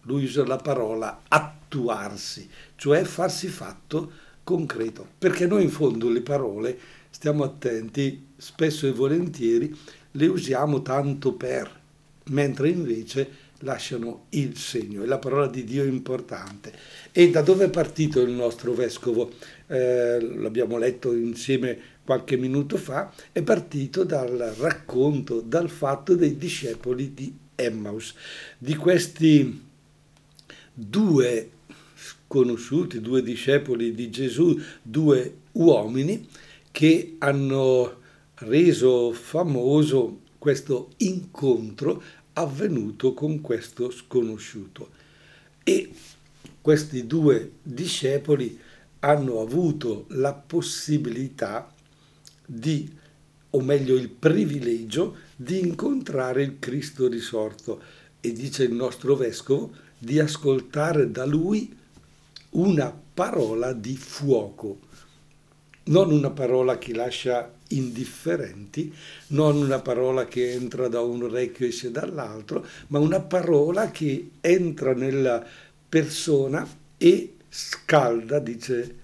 Lui 0.03 0.25
usa 0.25 0.45
la 0.45 0.57
parola 0.57 1.21
attuarsi, 1.27 2.47
cioè 2.75 3.03
farsi 3.03 3.47
fatto 3.47 4.11
concreto, 4.49 5.07
perché 5.19 5.45
noi 5.45 5.61
in 5.61 5.69
fondo 5.69 6.09
le 6.09 6.21
parole, 6.21 6.75
stiamo 7.11 7.43
attenti, 7.43 8.29
spesso 8.35 8.87
e 8.87 8.91
volentieri 8.91 9.77
le 10.13 10.25
usiamo 10.25 10.81
tanto 10.81 11.33
per, 11.33 11.69
mentre 12.29 12.69
invece 12.69 13.47
lasciano 13.59 14.25
il 14.29 14.57
segno 14.57 15.03
e 15.03 15.05
la 15.05 15.19
parola 15.19 15.45
di 15.45 15.63
Dio 15.63 15.83
è 15.83 15.87
importante. 15.87 16.73
E 17.11 17.29
da 17.29 17.41
dove 17.41 17.65
è 17.65 17.69
partito 17.69 18.21
il 18.21 18.31
nostro 18.31 18.73
vescovo? 18.73 19.29
Eh, 19.67 20.19
l'abbiamo 20.19 20.79
letto 20.79 21.13
insieme 21.13 21.77
qualche 22.03 22.35
minuto 22.35 22.77
fa, 22.77 23.13
è 23.31 23.43
partito 23.43 24.03
dal 24.03 24.55
racconto, 24.57 25.41
dal 25.41 25.69
fatto 25.69 26.15
dei 26.15 26.37
discepoli 26.37 27.13
di 27.13 27.31
Emmaus, 27.53 28.15
di 28.57 28.75
questi 28.75 29.63
due 30.73 31.49
conosciuti, 32.29 33.01
due 33.01 33.23
discepoli 33.23 33.93
di 33.93 34.11
Gesù, 34.11 34.57
due 34.83 35.39
uomini 35.53 36.27
che 36.71 37.15
hanno 37.17 37.97
reso 38.35 39.11
famoso 39.11 40.19
questo 40.37 40.91
incontro 40.97 42.01
avvenuto 42.33 43.13
con 43.15 43.41
questo 43.41 43.89
sconosciuto. 43.89 44.91
E 45.63 45.91
questi 46.61 47.07
due 47.07 47.53
discepoli 47.63 48.57
hanno 48.99 49.41
avuto 49.41 50.05
la 50.09 50.33
possibilità 50.33 51.73
di, 52.45 52.89
o 53.49 53.61
meglio 53.61 53.95
il 53.95 54.09
privilegio, 54.09 55.15
di 55.35 55.59
incontrare 55.59 56.43
il 56.43 56.59
Cristo 56.59 57.07
risorto 57.07 57.81
e 58.21 58.31
dice 58.33 58.63
il 58.63 58.73
nostro 58.73 59.15
vescovo 59.15 59.71
di 59.97 60.19
ascoltare 60.19 61.09
da 61.09 61.25
lui 61.25 61.77
una 62.51 62.97
parola 63.13 63.73
di 63.73 63.95
fuoco, 63.95 64.79
non 65.85 66.11
una 66.11 66.31
parola 66.31 66.77
che 66.77 66.93
lascia 66.93 67.51
indifferenti, 67.69 68.93
non 69.27 69.57
una 69.57 69.79
parola 69.79 70.25
che 70.25 70.51
entra 70.51 70.87
da 70.87 71.01
un 71.01 71.23
orecchio 71.23 71.65
e 71.65 71.69
esce 71.69 71.91
dall'altro, 71.91 72.65
ma 72.87 72.99
una 72.99 73.19
parola 73.19 73.91
che 73.91 74.31
entra 74.41 74.93
nella 74.93 75.45
persona 75.87 76.67
e 76.97 77.35
scalda, 77.49 78.39
dice, 78.39 78.97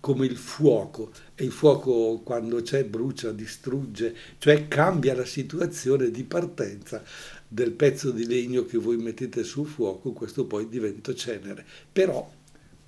come 0.00 0.26
il 0.26 0.36
fuoco. 0.36 1.10
E 1.34 1.44
il 1.44 1.52
fuoco 1.52 2.20
quando 2.22 2.62
c'è 2.62 2.84
brucia, 2.84 3.32
distrugge, 3.32 4.14
cioè 4.38 4.68
cambia 4.68 5.14
la 5.14 5.24
situazione 5.24 6.10
di 6.10 6.24
partenza 6.24 7.02
del 7.48 7.72
pezzo 7.72 8.10
di 8.10 8.26
legno 8.26 8.64
che 8.64 8.78
voi 8.78 8.96
mettete 8.96 9.42
sul 9.44 9.66
fuoco, 9.66 10.12
questo 10.12 10.44
poi 10.46 10.68
diventa 10.68 11.14
cenere. 11.14 11.64
Però 11.92 12.30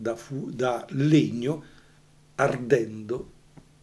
da, 0.01 0.15
fu- 0.15 0.51
da 0.51 0.87
legno 0.91 1.65
ardendo 2.37 3.33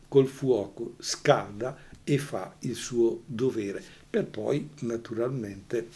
col 0.08 0.28
fuoco 0.28 0.96
scalda 1.00 1.78
e 2.04 2.18
fa 2.18 2.56
il 2.60 2.76
suo 2.76 3.24
dovere 3.26 3.84
per 4.10 4.26
poi 4.26 4.70
naturalmente 4.82 5.90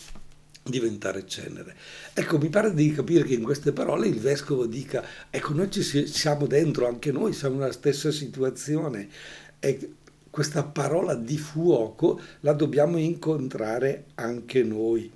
diventare 0.63 1.25
cenere. 1.25 1.73
Ecco, 2.13 2.38
mi 2.38 2.49
pare 2.49 2.73
di 2.73 2.91
capire 2.91 3.23
che 3.23 3.33
in 3.33 3.43
queste 3.43 3.71
parole 3.71 4.07
il 4.07 4.19
vescovo 4.19 4.65
dica, 4.65 5.03
ecco, 5.29 5.53
noi 5.53 5.71
ci 5.71 5.81
siamo 5.81 6.47
dentro, 6.47 6.85
anche 6.85 7.13
noi 7.13 7.31
siamo 7.31 7.59
nella 7.59 7.71
stessa 7.71 8.11
situazione 8.11 9.07
e 9.59 9.93
questa 10.29 10.63
parola 10.63 11.15
di 11.15 11.38
fuoco 11.38 12.19
la 12.41 12.53
dobbiamo 12.53 12.97
incontrare 12.97 14.07
anche 14.15 14.63
noi. 14.63 15.09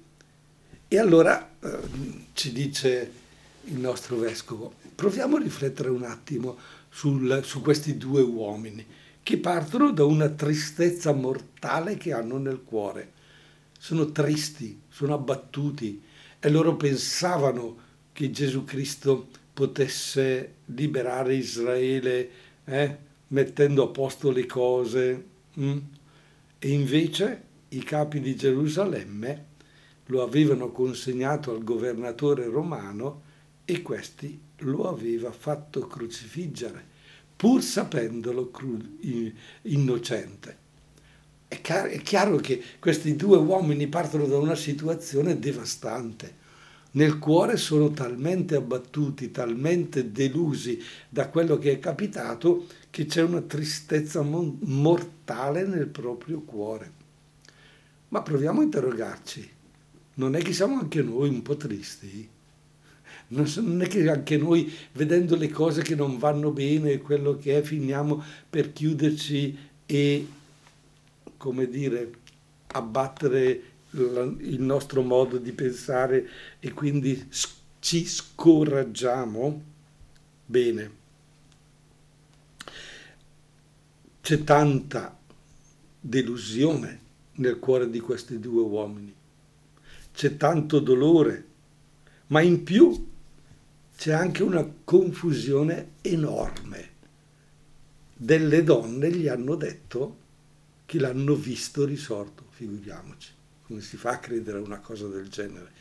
E 0.87 0.97
allora 0.97 1.55
eh, 1.59 1.77
ci 2.33 2.53
dice 2.53 3.21
il 3.65 3.77
nostro 3.77 4.17
vescovo, 4.17 4.73
proviamo 4.93 5.37
a 5.37 5.41
riflettere 5.41 5.89
un 5.89 6.03
attimo 6.03 6.57
sul, 6.89 7.41
su 7.43 7.61
questi 7.61 7.97
due 7.97 8.21
uomini 8.21 8.85
che 9.23 9.37
partono 9.37 9.91
da 9.91 10.03
una 10.03 10.29
tristezza 10.29 11.13
mortale 11.13 11.95
che 11.95 12.11
hanno 12.11 12.37
nel 12.37 12.61
cuore. 12.63 13.11
Sono 13.79 14.11
tristi, 14.11 14.81
sono 14.89 15.13
abbattuti 15.13 16.01
e 16.39 16.49
loro 16.49 16.75
pensavano 16.75 17.77
che 18.11 18.31
Gesù 18.31 18.65
Cristo 18.65 19.27
potesse 19.53 20.55
liberare 20.65 21.35
Israele 21.35 22.29
eh, 22.65 22.97
mettendo 23.27 23.83
a 23.83 23.87
posto 23.87 24.29
le 24.29 24.45
cose. 24.45 25.25
Mm? 25.59 25.77
E 26.59 26.69
invece 26.69 27.43
i 27.69 27.83
capi 27.83 28.19
di 28.19 28.35
Gerusalemme 28.35 29.45
lo 30.07 30.21
avevano 30.21 30.71
consegnato 30.71 31.51
al 31.51 31.63
governatore 31.63 32.45
romano 32.45 33.31
e 33.65 33.81
questi 33.81 34.39
lo 34.57 34.89
aveva 34.89 35.31
fatto 35.31 35.87
crocifiggere, 35.87 36.83
pur 37.35 37.61
sapendolo 37.61 38.51
innocente. 39.63 40.57
È, 41.47 41.61
è 41.61 42.01
chiaro 42.01 42.37
che 42.37 42.61
questi 42.79 43.15
due 43.15 43.37
uomini 43.37 43.87
partono 43.87 44.25
da 44.25 44.37
una 44.37 44.55
situazione 44.55 45.39
devastante. 45.39 46.41
Nel 46.91 47.17
cuore 47.17 47.57
sono 47.57 47.91
talmente 47.91 48.55
abbattuti, 48.55 49.31
talmente 49.31 50.11
delusi 50.11 50.79
da 51.09 51.29
quello 51.29 51.57
che 51.57 51.71
è 51.71 51.79
capitato, 51.79 52.67
che 52.91 53.05
c'è 53.05 53.23
una 53.23 53.41
tristezza 53.41 54.21
mortale 54.21 55.65
nel 55.65 55.87
proprio 55.87 56.41
cuore. 56.41 56.91
Ma 58.09 58.21
proviamo 58.21 58.61
a 58.61 58.63
interrogarci. 58.63 59.51
Non 60.15 60.35
è 60.35 60.41
che 60.43 60.53
siamo 60.53 60.77
anche 60.77 61.01
noi 61.01 61.29
un 61.29 61.41
po' 61.41 61.57
tristi? 61.57 62.29
Non 63.29 63.81
è 63.81 63.87
che 63.87 64.09
anche 64.09 64.37
noi, 64.37 64.71
vedendo 64.93 65.35
le 65.35 65.49
cose 65.49 65.81
che 65.81 65.95
non 65.95 66.17
vanno 66.17 66.51
bene, 66.51 66.99
quello 66.99 67.37
che 67.37 67.57
è, 67.57 67.61
finiamo 67.61 68.23
per 68.49 68.71
chiuderci 68.73 69.57
e, 69.85 70.27
come 71.37 71.67
dire, 71.67 72.11
abbattere 72.67 73.61
il 73.91 74.61
nostro 74.61 75.01
modo 75.01 75.37
di 75.37 75.51
pensare 75.51 76.27
e 76.59 76.71
quindi 76.73 77.27
ci 77.79 78.05
scoraggiamo? 78.05 79.63
Bene. 80.45 80.91
C'è 84.21 84.43
tanta 84.43 85.17
delusione 85.99 86.99
nel 87.35 87.59
cuore 87.59 87.89
di 87.89 87.99
questi 87.99 88.39
due 88.39 88.61
uomini, 88.61 89.13
c'è 90.13 90.37
tanto 90.37 90.79
dolore, 90.79 91.45
ma 92.27 92.41
in 92.41 92.63
più 92.63 93.11
c'è 93.95 94.11
anche 94.11 94.43
una 94.43 94.67
confusione 94.83 95.91
enorme 96.01 96.91
delle 98.15 98.63
donne 98.63 99.11
gli 99.11 99.27
hanno 99.27 99.55
detto 99.55 100.19
che 100.85 100.99
l'hanno 100.99 101.35
visto 101.35 101.85
risorto, 101.85 102.45
figuriamoci, 102.51 103.31
come 103.65 103.81
si 103.81 103.97
fa 103.97 104.11
a 104.11 104.19
credere 104.19 104.59
a 104.59 104.61
una 104.61 104.79
cosa 104.79 105.07
del 105.07 105.27
genere? 105.27 105.71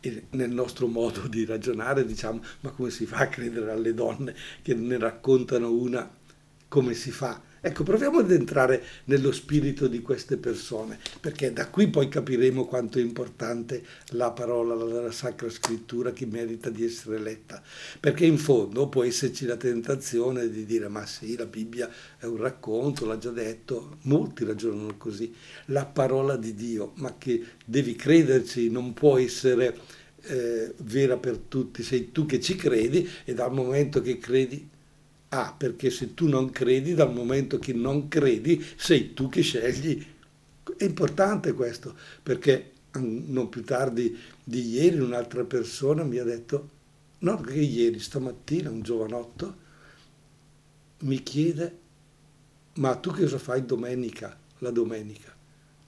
E 0.00 0.26
nel 0.30 0.50
nostro 0.50 0.86
modo 0.86 1.26
di 1.26 1.44
ragionare 1.44 2.06
diciamo, 2.06 2.40
ma 2.60 2.70
come 2.70 2.90
si 2.90 3.04
fa 3.04 3.18
a 3.18 3.28
credere 3.28 3.72
alle 3.72 3.94
donne 3.94 4.34
che 4.62 4.74
ne 4.74 4.96
raccontano 4.96 5.72
una 5.72 6.08
come 6.68 6.94
si 6.94 7.10
fa? 7.10 7.42
Ecco, 7.60 7.82
proviamo 7.82 8.20
ad 8.20 8.30
entrare 8.30 8.82
nello 9.04 9.32
spirito 9.32 9.88
di 9.88 10.00
queste 10.00 10.36
persone, 10.36 10.98
perché 11.20 11.52
da 11.52 11.68
qui 11.68 11.88
poi 11.88 12.08
capiremo 12.08 12.66
quanto 12.66 12.98
è 12.98 13.02
importante 13.02 13.84
la 14.10 14.30
parola, 14.30 14.74
la, 14.74 15.10
Sacra 15.10 15.50
Scrittura 15.50 16.12
che 16.12 16.24
merita 16.26 16.70
di 16.70 16.84
essere 16.84 17.18
letta, 17.18 17.60
perché 17.98 18.24
in 18.26 18.38
fondo 18.38 18.88
può 18.88 19.02
esserci 19.02 19.44
la 19.44 19.56
tentazione 19.56 20.48
di 20.48 20.64
dire 20.64 20.86
ma 20.86 21.04
sì, 21.04 21.36
la 21.36 21.46
Bibbia 21.46 21.90
è 22.18 22.26
un 22.26 22.36
racconto, 22.36 23.06
l'ha 23.06 23.18
già 23.18 23.30
detto, 23.30 23.96
molti 24.02 24.44
ragionano 24.44 24.96
così, 24.96 25.34
la 25.66 25.84
parola 25.84 26.36
di 26.36 26.54
Dio, 26.54 26.92
ma 26.96 27.16
che 27.18 27.42
devi 27.64 27.96
crederci, 27.96 28.70
non 28.70 28.94
può 28.94 29.18
essere 29.18 29.76
eh, 30.22 30.74
vera 30.78 31.16
per 31.16 31.38
tutti, 31.38 31.82
sei 31.82 32.12
tu 32.12 32.24
che 32.24 32.40
ci 32.40 32.54
credi 32.54 33.08
e 33.24 33.34
dal 33.34 33.52
momento 33.52 34.00
che 34.00 34.18
credi 34.18 34.76
Ah, 35.30 35.54
perché 35.56 35.90
se 35.90 36.14
tu 36.14 36.26
non 36.26 36.50
credi, 36.50 36.94
dal 36.94 37.12
momento 37.12 37.58
che 37.58 37.72
non 37.72 38.08
credi, 38.08 38.64
sei 38.76 39.12
tu 39.12 39.28
che 39.28 39.42
scegli. 39.42 40.04
È 40.76 40.84
importante 40.84 41.52
questo, 41.52 41.94
perché 42.22 42.72
non 42.92 43.48
più 43.48 43.62
tardi 43.64 44.16
di 44.42 44.70
ieri 44.70 44.98
un'altra 44.98 45.44
persona 45.44 46.02
mi 46.04 46.18
ha 46.18 46.24
detto, 46.24 46.70
no, 47.18 47.40
che 47.40 47.60
ieri, 47.60 47.98
stamattina, 47.98 48.70
un 48.70 48.82
giovanotto 48.82 49.66
mi 51.00 51.22
chiede, 51.22 51.78
ma 52.74 52.96
tu 52.96 53.12
che 53.12 53.22
cosa 53.22 53.38
fai 53.38 53.64
domenica, 53.64 54.36
la 54.58 54.70
domenica? 54.70 55.34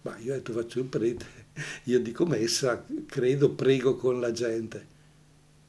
Ma 0.02 0.16
io 0.18 0.32
ho 0.32 0.36
detto 0.36 0.52
faccio 0.52 0.80
il 0.80 0.86
prete, 0.86 1.26
io 1.84 2.00
dico 2.00 2.26
messa, 2.26 2.84
credo, 3.06 3.50
prego 3.50 3.96
con 3.96 4.20
la 4.20 4.32
gente. 4.32 4.98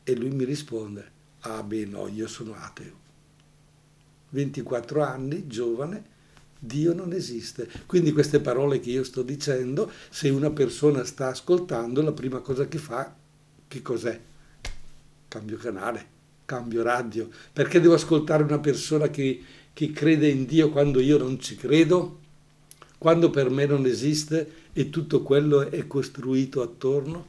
E 0.04 0.16
lui 0.16 0.30
mi 0.30 0.44
risponde, 0.44 1.12
ah 1.42 1.63
beh 1.63 1.86
no, 1.86 2.08
io 2.08 2.28
sono 2.28 2.54
ateo. 2.54 3.00
24 4.32 5.04
anni, 5.04 5.48
giovane, 5.48 6.10
Dio 6.58 6.94
non 6.94 7.14
esiste. 7.14 7.68
Quindi 7.86 8.12
queste 8.12 8.40
parole 8.40 8.80
che 8.80 8.92
io 8.92 9.04
sto 9.04 9.24
dicendo, 9.24 9.92
se 10.10 10.30
una 10.30 10.52
persona 10.52 11.04
sta 11.04 11.28
ascoltando, 11.28 12.02
la 12.02 12.12
prima 12.12 12.40
cosa 12.40 12.68
che 12.68 12.78
fa, 12.78 13.16
che 13.68 13.82
cos'è? 13.82 14.20
Cambio 15.28 15.58
canale, 15.58 16.06
cambio 16.46 16.84
radio. 16.84 17.30
Perché 17.52 17.80
devo 17.80 17.96
ascoltare 17.96 18.44
una 18.44 18.60
persona 18.60 19.10
che, 19.10 19.42
che 19.74 19.92
crede 19.92 20.28
in 20.28 20.46
Dio 20.46 20.70
quando 20.70 21.00
io 21.00 21.18
non 21.18 21.40
ci 21.40 21.56
credo? 21.56 22.20
Quando 22.98 23.32
per 23.32 23.50
me 23.50 23.66
non 23.66 23.86
esiste 23.88 24.60
e 24.74 24.92
tutto 24.92 25.24
quello 25.24 25.70
è 25.72 25.88
costruito 25.88 26.62
attorno? 26.62 27.26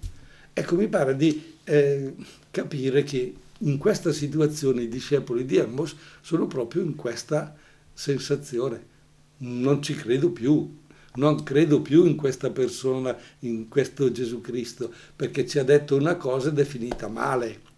Ecco, 0.53 0.77
mi 0.77 0.89
pare 0.89 1.17
di 1.17 1.55
eh, 1.65 2.15
capire 2.51 3.03
che 3.05 3.35
in 3.63 3.79
questa 3.79 4.13
situazione 4.13 4.83
i 4.83 4.89
discepoli 4.89 5.45
di 5.45 5.57
Emmos 5.57 5.97
sono 6.21 6.47
proprio 6.47 6.83
in 6.83 6.95
questa 6.95 7.55
sensazione. 7.93 8.91
Non 9.39 9.83
ci 9.83 9.95
credo 9.95 10.31
più, 10.31 10.79
non 11.15 11.43
credo 11.43 11.83
più 11.83 12.05
in 12.05 12.17
questa 12.17 12.51
persona, 12.51 13.17
in 13.41 13.69
questo 13.69 14.11
Gesù 14.11 14.41
Cristo, 14.41 14.93
perché 15.15 15.47
ci 15.47 15.59
ha 15.59 15.65
detto 15.65 15.97
una 15.97 16.17
cosa 16.17 16.49
ed 16.49 16.59
è 16.59 16.65
finita 16.65 17.09
male 17.09 17.71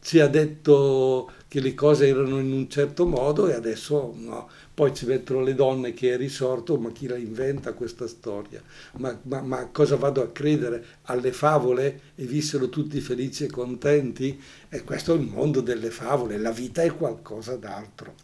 ci 0.00 0.18
ha 0.18 0.28
detto 0.28 1.30
che 1.46 1.60
le 1.60 1.74
cose 1.74 2.06
erano 2.06 2.38
in 2.38 2.52
un 2.52 2.68
certo 2.70 3.06
modo 3.06 3.48
e 3.48 3.54
adesso 3.54 4.14
no. 4.16 4.48
Poi 4.72 4.94
ci 4.94 5.04
mettono 5.04 5.42
le 5.42 5.54
donne 5.54 5.92
che 5.92 6.14
è 6.14 6.16
risorto, 6.16 6.78
ma 6.78 6.90
chi 6.90 7.06
la 7.06 7.16
inventa 7.16 7.74
questa 7.74 8.06
storia? 8.06 8.62
Ma, 8.98 9.18
ma, 9.24 9.42
ma 9.42 9.66
cosa 9.66 9.96
vado 9.96 10.22
a 10.22 10.30
credere? 10.30 10.84
Alle 11.02 11.32
favole 11.32 12.00
e 12.14 12.24
vissero 12.24 12.68
tutti 12.68 13.00
felici 13.00 13.44
e 13.44 13.50
contenti? 13.50 14.40
E 14.68 14.84
questo 14.84 15.12
è 15.12 15.16
il 15.16 15.26
mondo 15.26 15.60
delle 15.60 15.90
favole, 15.90 16.38
la 16.38 16.52
vita 16.52 16.82
è 16.82 16.94
qualcosa 16.94 17.56
d'altro. 17.56 18.14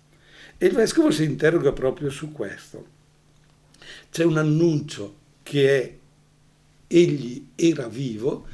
E 0.56 0.66
il 0.66 0.72
vescovo 0.72 1.10
si 1.10 1.24
interroga 1.24 1.72
proprio 1.72 2.08
su 2.08 2.32
questo. 2.32 2.94
C'è 4.10 4.24
un 4.24 4.38
annuncio 4.38 5.14
che 5.42 5.82
è 5.82 5.96
egli 6.88 7.48
era 7.54 7.88
vivo, 7.88 8.46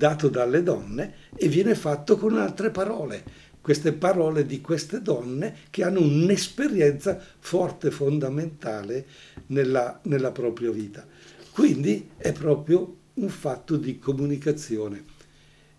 dato 0.00 0.30
dalle 0.30 0.62
donne 0.62 1.12
e 1.36 1.46
viene 1.48 1.74
fatto 1.74 2.16
con 2.16 2.38
altre 2.38 2.70
parole. 2.70 3.22
Queste 3.60 3.92
parole 3.92 4.46
di 4.46 4.62
queste 4.62 5.02
donne 5.02 5.54
che 5.68 5.84
hanno 5.84 6.00
un'esperienza 6.00 7.20
forte, 7.38 7.90
fondamentale 7.90 9.04
nella, 9.48 10.00
nella 10.04 10.30
propria 10.30 10.70
vita. 10.70 11.06
Quindi 11.50 12.12
è 12.16 12.32
proprio 12.32 12.96
un 13.12 13.28
fatto 13.28 13.76
di 13.76 13.98
comunicazione. 13.98 15.04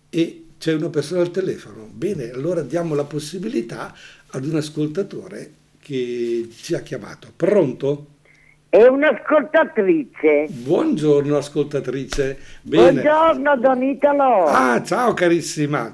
E 0.08 0.44
c'è 0.56 0.72
una 0.74 0.90
persona 0.90 1.22
al 1.22 1.32
telefono. 1.32 1.90
Bene, 1.92 2.30
allora 2.30 2.62
diamo 2.62 2.94
la 2.94 3.02
possibilità 3.02 3.92
ad 4.28 4.46
un 4.46 4.54
ascoltatore 4.54 5.54
che 5.80 6.48
ci 6.54 6.74
ha 6.74 6.80
chiamato. 6.82 7.32
Pronto? 7.34 8.06
È 8.72 8.86
un'ascoltatrice. 8.86 10.46
Buongiorno 10.48 11.36
ascoltatrice. 11.36 12.38
Bene. 12.62 13.02
Buongiorno 13.02 13.56
Don 13.58 13.82
Italo. 13.82 14.46
Ah, 14.46 14.82
ciao 14.82 15.12
carissima. 15.12 15.92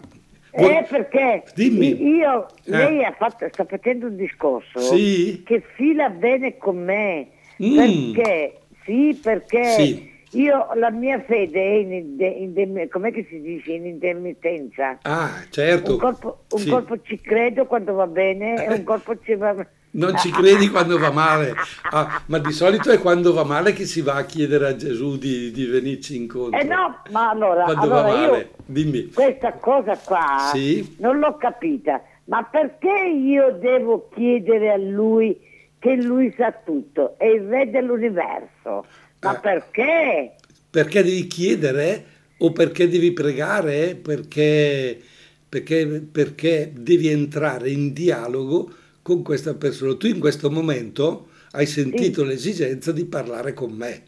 Buon... 0.53 0.71
Eh, 0.71 0.87
perché 0.89 1.43
Dimmi. 1.57 2.01
io, 2.01 2.47
eh. 2.47 2.71
lei 2.71 3.15
fatto, 3.19 3.49
sta 3.51 3.65
facendo 3.65 4.07
un 4.07 4.15
discorso 4.15 4.79
sì? 4.79 5.43
che 5.45 5.61
fila 5.75 6.09
bene 6.09 6.57
con 6.57 6.85
me. 6.85 7.27
Mm. 7.61 8.13
Perché? 8.15 8.59
Sì, 8.85 9.19
perché 9.21 9.65
sì. 9.65 10.13
io 10.39 10.69
la 10.75 10.93
mia 10.93 11.21
fede 11.27 11.61
è 11.61 11.75
in, 11.79 11.93
in, 12.21 12.53
in, 12.55 12.89
com'è 12.89 13.11
che 13.11 13.27
si 13.29 13.41
dice? 13.41 13.73
in 13.73 13.87
intermittenza. 13.87 14.99
Ah, 15.03 15.43
certo. 15.51 15.95
Un 15.95 15.99
colpo, 15.99 16.45
un 16.53 16.59
sì. 16.61 16.71
colpo 16.71 17.03
ci 17.03 17.21
credo 17.21 17.67
quando 17.67 17.95
va 17.95 18.07
bene 18.07 18.65
e 18.65 18.73
un 18.73 18.85
colpo 18.85 19.19
ci 19.19 19.35
va 19.35 19.53
bene 19.53 19.77
non 19.91 20.17
ci 20.19 20.31
credi 20.31 20.69
quando 20.69 20.99
va 20.99 21.11
male, 21.11 21.55
ah, 21.91 22.23
ma 22.27 22.39
di 22.39 22.53
solito 22.53 22.91
è 22.91 22.99
quando 22.99 23.33
va 23.33 23.45
male 23.45 23.73
che 23.73 23.87
si 23.87 24.01
va 24.01 24.15
a 24.15 24.25
chiedere 24.25 24.69
a 24.69 24.77
Gesù 24.77 25.17
di, 25.17 25.51
di 25.51 25.65
venirci 25.65 26.17
incontro. 26.17 26.59
Eh 26.59 26.65
no, 26.65 27.03
ma 27.11 27.31
allora, 27.31 27.65
allora 27.65 28.21
io 28.21 28.49
dimmi. 28.67 29.11
questa 29.11 29.53
cosa 29.53 29.97
qua 29.97 30.51
sì? 30.53 30.97
non 30.99 31.19
l'ho 31.19 31.37
capita, 31.37 32.03
ma 32.25 32.43
perché 32.45 33.13
io 33.15 33.57
devo 33.59 34.09
chiedere 34.15 34.73
a 34.73 34.77
lui 34.77 35.47
che 35.79 35.95
lui 35.95 36.35
sa 36.37 36.53
tutto, 36.53 37.17
è 37.19 37.27
il 37.27 37.43
re 37.43 37.71
dell'universo, 37.71 38.85
ma 39.21 39.37
eh, 39.37 39.41
perché? 39.41 40.35
Perché 40.71 41.03
devi 41.03 41.27
chiedere 41.27 42.05
o 42.39 42.53
perché 42.53 42.89
devi 42.89 43.13
pregare? 43.13 43.95
Perché, 43.95 45.01
perché, 45.49 46.07
perché 46.13 46.73
devi 46.75 47.09
entrare 47.09 47.71
in 47.71 47.93
dialogo 47.93 48.71
con 49.09 49.23
questa 49.23 49.55
persona. 49.55 49.95
Tu 49.95 50.09
in 50.09 50.19
questo 50.19 50.51
momento 50.51 51.29
hai 51.53 51.65
sentito 51.65 52.21
sì. 52.21 52.29
l'esigenza 52.29 52.93
di 52.93 53.07
parlare 53.07 53.55
con 53.55 53.73
me. 53.73 54.03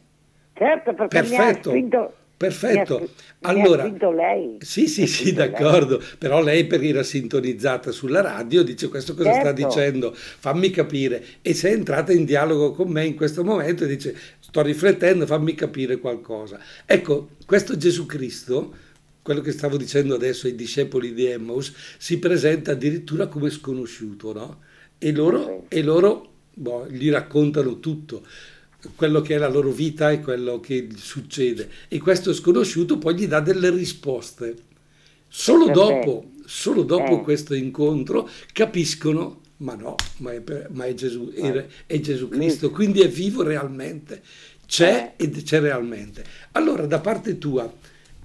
Certo, 0.53 0.93
perché 0.93 1.21
Perfetto. 1.21 1.71
mi 1.71 1.79
ha 1.79 1.79
spinto, 1.81 2.15
Perfetto. 2.37 3.09
Allora, 3.41 3.85
lei. 3.85 4.57
Sì, 4.61 4.87
sì, 4.89 5.07
sì, 5.07 5.33
d'accordo. 5.33 5.99
Lei. 5.99 6.07
Però 6.19 6.43
lei 6.43 6.67
perché 6.67 6.89
era 6.89 7.03
sintonizzata 7.03 7.91
sulla 7.93 8.21
radio 8.21 8.63
dice 8.63 8.89
questo 8.89 9.15
cosa 9.15 9.33
certo. 9.33 9.49
sta 9.49 9.53
dicendo? 9.53 10.15
Fammi 10.15 10.71
capire. 10.71 11.23
E 11.41 11.55
sei 11.55 11.73
entrata 11.73 12.13
in 12.13 12.27
dialogo 12.27 12.73
con 12.73 12.91
me 12.91 13.07
in 13.07 13.15
questo 13.15 13.43
momento 13.43 13.85
e 13.85 13.89
dice 13.89 14.15
sto 14.39 14.61
riflettendo, 14.63 15.25
fammi 15.25 15.55
capire 15.55 15.99
qualcosa. 15.99 16.59
Ecco, 16.85 17.31
questo 17.47 17.77
Gesù 17.79 18.05
Cristo, 18.05 18.75
quello 19.23 19.41
che 19.41 19.53
stavo 19.53 19.79
dicendo 19.79 20.15
adesso 20.15 20.47
ai 20.47 20.55
discepoli 20.55 21.15
di 21.15 21.27
Emmaus, 21.27 21.73
si 21.97 22.19
presenta 22.19 22.73
addirittura 22.73 23.29
come 23.29 23.49
sconosciuto, 23.49 24.33
no? 24.33 24.69
E 25.03 25.13
loro, 25.13 25.65
e 25.69 25.83
loro 25.83 26.33
boh, 26.53 26.87
gli 26.89 27.11
raccontano 27.11 27.81
tutto. 27.81 28.23
Quello 28.95 29.23
che 29.23 29.35
è 29.35 29.39
la 29.39 29.49
loro 29.49 29.71
vita 29.71 30.11
e 30.11 30.21
quello 30.21 30.61
che 30.61 30.89
succede. 30.95 31.69
E 31.89 31.99
questo 31.99 32.35
sconosciuto 32.35 32.99
poi 32.99 33.15
gli 33.15 33.27
dà 33.27 33.41
delle 33.41 33.71
risposte. 33.71 34.57
Solo 35.27 35.71
dopo, 35.71 36.33
solo 36.45 36.83
dopo 36.83 37.21
eh. 37.21 37.23
questo 37.23 37.55
incontro 37.55 38.29
capiscono 38.53 39.41
ma 39.61 39.75
no, 39.75 39.95
ma 40.19 40.33
è, 40.33 40.43
ma 40.71 40.87
è, 40.87 40.95
Gesù, 40.95 41.31
è, 41.33 41.67
è 41.87 42.01
Gesù 42.01 42.29
Cristo, 42.29 42.71
quindi 42.71 43.01
è 43.01 43.09
vivo 43.09 43.43
realmente, 43.43 44.23
c'è 44.67 45.15
eh. 45.17 45.25
ed 45.25 45.43
c'è 45.43 45.61
realmente. 45.61 46.25
Allora, 46.53 46.87
da 46.87 46.99
parte 47.01 47.37
tua, 47.37 47.71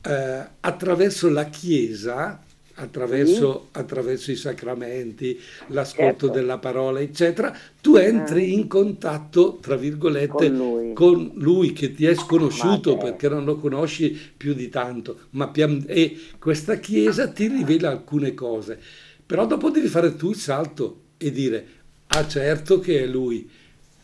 eh, 0.02 0.48
attraverso 0.60 1.30
la 1.30 1.46
Chiesa, 1.50 2.42
attraverso, 2.76 3.70
sì. 3.72 3.80
attraverso 3.80 4.32
i 4.32 4.36
sacramenti, 4.36 5.40
l'ascolto 5.68 6.28
certo. 6.28 6.30
della 6.30 6.58
parola, 6.58 7.00
eccetera, 7.00 7.56
tu 7.82 7.96
entri 7.96 8.54
in 8.54 8.68
contatto, 8.68 9.58
tra 9.62 9.76
virgolette, 9.76 10.50
con 10.50 10.56
lui, 10.56 10.94
con 10.94 11.32
lui 11.36 11.74
che 11.74 11.94
ti 11.94 12.06
è 12.06 12.16
sconosciuto 12.16 12.98
perché 12.98 13.30
non 13.30 13.46
lo 13.46 13.58
conosci 13.58 14.18
più 14.36 14.54
di 14.54 14.70
tanto, 14.70 15.20
ma 15.32 15.48
pian, 15.50 15.84
e 15.88 16.18
questa 16.40 16.78
chiesa 16.78 17.28
ti 17.28 17.48
rivela 17.48 17.90
alcune 17.90 18.34
cose. 18.34 18.80
Però 19.26 19.46
dopo 19.46 19.70
devi 19.70 19.88
fare 19.88 20.16
tu 20.16 20.32
il 20.32 20.36
salto 20.36 21.02
e 21.18 21.32
dire, 21.32 21.68
ah 22.08 22.28
certo 22.28 22.80
che 22.80 23.04
è 23.04 23.06
lui, 23.06 23.50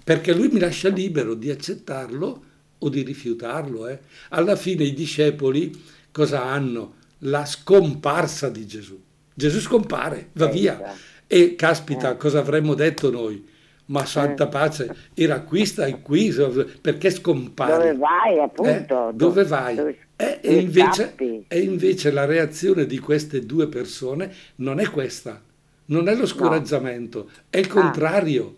perché 0.04 0.34
lui 0.34 0.48
mi 0.48 0.60
lascia 0.60 0.90
libero 0.90 1.36
di 1.36 1.50
accettarlo 1.50 2.44
o 2.80 2.90
di 2.90 3.04
rifiutarlo. 3.04 3.88
eh. 3.88 4.00
Alla 4.30 4.56
fine 4.56 4.86
i 4.86 4.94
discepoli 4.94 5.80
cosa 6.12 6.44
hanno? 6.44 7.00
La 7.26 7.46
scomparsa 7.46 8.50
di 8.50 8.66
Gesù. 8.66 9.00
Gesù 9.34 9.60
scompare, 9.60 10.30
va 10.34 10.50
Eh, 10.50 10.52
via. 10.52 10.94
E 11.28 11.56
caspita, 11.56 12.12
Eh. 12.14 12.18
cosa 12.18 12.40
avremmo 12.40 12.74
detto 12.74 13.10
noi? 13.12 13.48
Ma 13.86 14.06
santa 14.06 14.48
pace, 14.48 14.96
era 15.14 15.42
qui, 15.42 15.66
stai 15.66 16.02
qui, 16.02 16.34
perché 16.80 17.10
scompare? 17.10 17.74
Dove 17.74 17.98
vai, 17.98 18.36
Eh, 18.36 18.40
appunto? 18.40 19.12
dove 19.14 19.44
vai? 19.44 19.78
Eh, 20.16 20.40
e, 20.42 20.56
invece, 20.56 21.16
e 21.48 21.60
invece 21.60 22.12
la 22.12 22.26
reazione 22.26 22.86
di 22.86 23.00
queste 23.00 23.46
due 23.46 23.68
persone 23.68 24.32
non 24.58 24.80
è 24.80 24.90
questa, 24.90 25.42
non 25.86 26.08
è 26.08 26.16
lo 26.16 26.26
scoraggiamento, 26.26 27.30
è 27.50 27.58
il 27.58 27.68
contrario. 27.68 28.56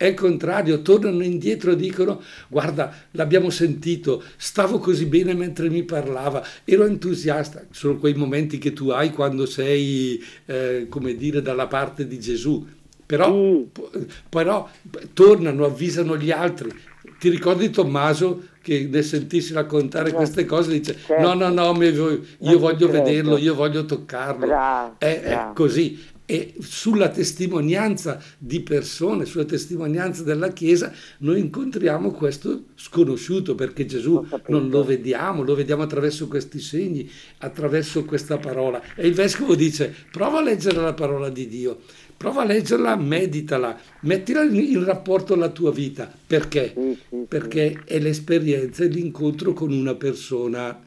È 0.00 0.06
il 0.06 0.14
contrario, 0.14 0.80
tornano 0.80 1.22
indietro 1.22 1.72
e 1.72 1.76
dicono: 1.76 2.22
Guarda, 2.48 2.90
l'abbiamo 3.10 3.50
sentito, 3.50 4.22
stavo 4.38 4.78
così 4.78 5.04
bene 5.04 5.34
mentre 5.34 5.68
mi 5.68 5.82
parlava, 5.82 6.42
ero 6.64 6.86
entusiasta. 6.86 7.66
Sono 7.70 7.98
quei 7.98 8.14
momenti 8.14 8.56
che 8.56 8.72
tu 8.72 8.88
hai 8.88 9.10
quando 9.10 9.44
sei, 9.44 10.18
eh, 10.46 10.86
come 10.88 11.14
dire, 11.16 11.42
dalla 11.42 11.66
parte 11.66 12.06
di 12.06 12.18
Gesù. 12.18 12.66
Però, 13.04 13.30
p- 13.70 14.06
però 14.30 14.70
tornano, 15.12 15.66
avvisano 15.66 16.16
gli 16.16 16.30
altri. 16.30 16.72
Ti 17.18 17.28
ricordi 17.28 17.68
Tommaso 17.68 18.44
che 18.62 18.88
ne 18.90 19.02
sentissi 19.02 19.52
raccontare 19.52 20.12
No. 20.12 20.16
queste 20.16 20.46
cose? 20.46 20.70
Dice: 20.78 20.96
Certo. 21.04 21.22
No, 21.22 21.34
no, 21.34 21.50
no, 21.50 21.82
io 21.82 22.22
Non 22.38 22.56
voglio 22.56 22.86
ci 22.86 22.88
credo. 22.88 23.04
vederlo, 23.04 23.36
io 23.36 23.54
voglio 23.54 23.84
toccarlo. 23.84 24.46
Bravo, 24.46 24.94
è, 24.96 25.20
è 25.20 25.28
bravo. 25.28 25.52
così. 25.52 25.98
E 26.30 26.54
sulla 26.60 27.08
testimonianza 27.08 28.22
di 28.38 28.60
persone, 28.60 29.24
sulla 29.24 29.44
testimonianza 29.44 30.22
della 30.22 30.52
Chiesa, 30.52 30.92
noi 31.18 31.40
incontriamo 31.40 32.12
questo 32.12 32.66
sconosciuto 32.76 33.56
perché 33.56 33.84
Gesù 33.84 34.24
non 34.46 34.68
lo 34.68 34.84
vediamo, 34.84 35.42
lo 35.42 35.56
vediamo 35.56 35.82
attraverso 35.82 36.28
questi 36.28 36.60
segni, 36.60 37.10
attraverso 37.38 38.04
questa 38.04 38.38
parola. 38.38 38.80
E 38.94 39.08
il 39.08 39.14
vescovo 39.14 39.56
dice: 39.56 39.92
prova 40.12 40.38
a 40.38 40.42
leggere 40.42 40.80
la 40.80 40.94
parola 40.94 41.30
di 41.30 41.48
Dio, 41.48 41.80
prova 42.16 42.42
a 42.42 42.44
leggerla, 42.44 42.94
meditala, 42.94 43.76
mettila 44.02 44.44
in, 44.44 44.84
rapporto 44.84 45.34
alla 45.34 45.48
tua 45.48 45.72
vita. 45.72 46.08
Perché? 46.28 46.72
Perché 47.26 47.82
è 47.84 47.98
l'esperienza 47.98 48.84
e 48.84 48.86
l'incontro 48.86 49.52
con 49.52 49.72
una 49.72 49.96
persona. 49.96 50.80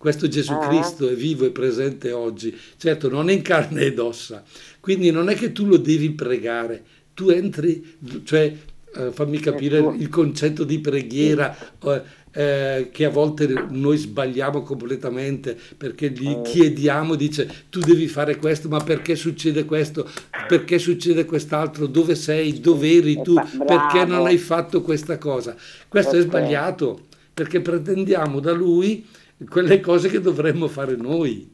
Questo 0.00 0.28
Gesù 0.28 0.52
Ah. 0.54 0.66
Cristo 0.66 1.06
è 1.10 1.14
vivo 1.14 1.44
e 1.44 1.50
presente 1.50 2.10
oggi, 2.10 2.56
certo 2.78 3.10
non 3.10 3.28
è 3.28 3.34
in 3.34 3.42
carne 3.42 3.82
ed 3.82 3.98
ossa, 3.98 4.42
quindi 4.80 5.10
non 5.10 5.28
è 5.28 5.34
che 5.34 5.52
tu 5.52 5.66
lo 5.66 5.76
devi 5.76 6.12
pregare, 6.12 6.82
tu 7.12 7.28
entri, 7.28 7.96
cioè 8.24 8.50
eh, 8.96 9.10
fammi 9.12 9.38
capire 9.40 9.76
il 9.98 10.08
concetto 10.08 10.64
di 10.64 10.78
preghiera 10.78 11.54
eh, 11.84 12.02
eh, 12.32 12.88
che 12.90 13.04
a 13.04 13.10
volte 13.10 13.46
noi 13.68 13.98
sbagliamo 13.98 14.62
completamente 14.62 15.54
perché 15.76 16.08
gli 16.08 16.28
Eh. 16.30 16.40
chiediamo, 16.44 17.14
dice 17.14 17.46
tu 17.68 17.80
devi 17.80 18.08
fare 18.08 18.36
questo, 18.36 18.70
ma 18.70 18.82
perché 18.82 19.14
succede 19.16 19.66
questo, 19.66 20.08
perché 20.48 20.78
succede 20.78 21.26
quest'altro, 21.26 21.86
dove 21.86 22.14
sei, 22.14 22.58
dove 22.58 22.90
eri 22.90 23.20
tu, 23.22 23.32
Eh, 23.36 23.44
bravo. 23.58 23.64
perché 23.66 24.06
non 24.06 24.24
hai 24.24 24.38
fatto 24.38 24.80
questa 24.80 25.18
cosa. 25.18 25.54
Questo 25.88 26.16
è 26.16 26.20
sbagliato 26.22 27.00
perché 27.34 27.60
pretendiamo 27.60 28.40
da 28.40 28.52
lui 28.52 29.06
quelle 29.48 29.80
cose 29.80 30.08
che 30.08 30.20
dovremmo 30.20 30.68
fare 30.68 30.96
noi. 30.96 31.50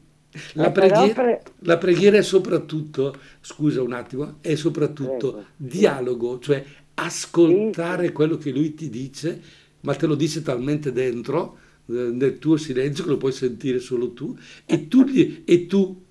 La, 0.53 0.69
Eh, 0.69 0.71
preghiera, 0.71 1.13
pre- 1.13 1.43
la 1.59 1.77
preghiera 1.77 2.17
è 2.17 2.21
soprattutto, 2.23 3.17
scusa 3.41 3.81
un 3.81 3.93
attimo, 3.93 4.37
è 4.41 4.55
soprattutto 4.55 5.31
Prego. 5.31 5.45
dialogo, 5.55 6.39
cioè 6.39 6.63
ascoltare 6.95 8.11
quello 8.11 8.37
che 8.37 8.51
lui 8.51 8.73
ti 8.73 8.89
dice, 8.89 9.41
ma 9.81 9.95
te 9.95 10.05
lo 10.05 10.15
dice 10.15 10.41
talmente 10.41 10.91
dentro, 10.91 11.57
eh, 11.87 11.93
nel 11.93 12.39
tuo 12.39 12.57
silenzio, 12.57 13.03
che 13.03 13.09
lo 13.11 13.17
puoi 13.17 13.31
sentire 13.31 13.79
solo 13.79 14.11
tu, 14.13 14.37
e 14.65 14.87
tu, 14.87 15.03
gli- 15.05 15.43
e 15.45 15.65
tu 15.67 16.03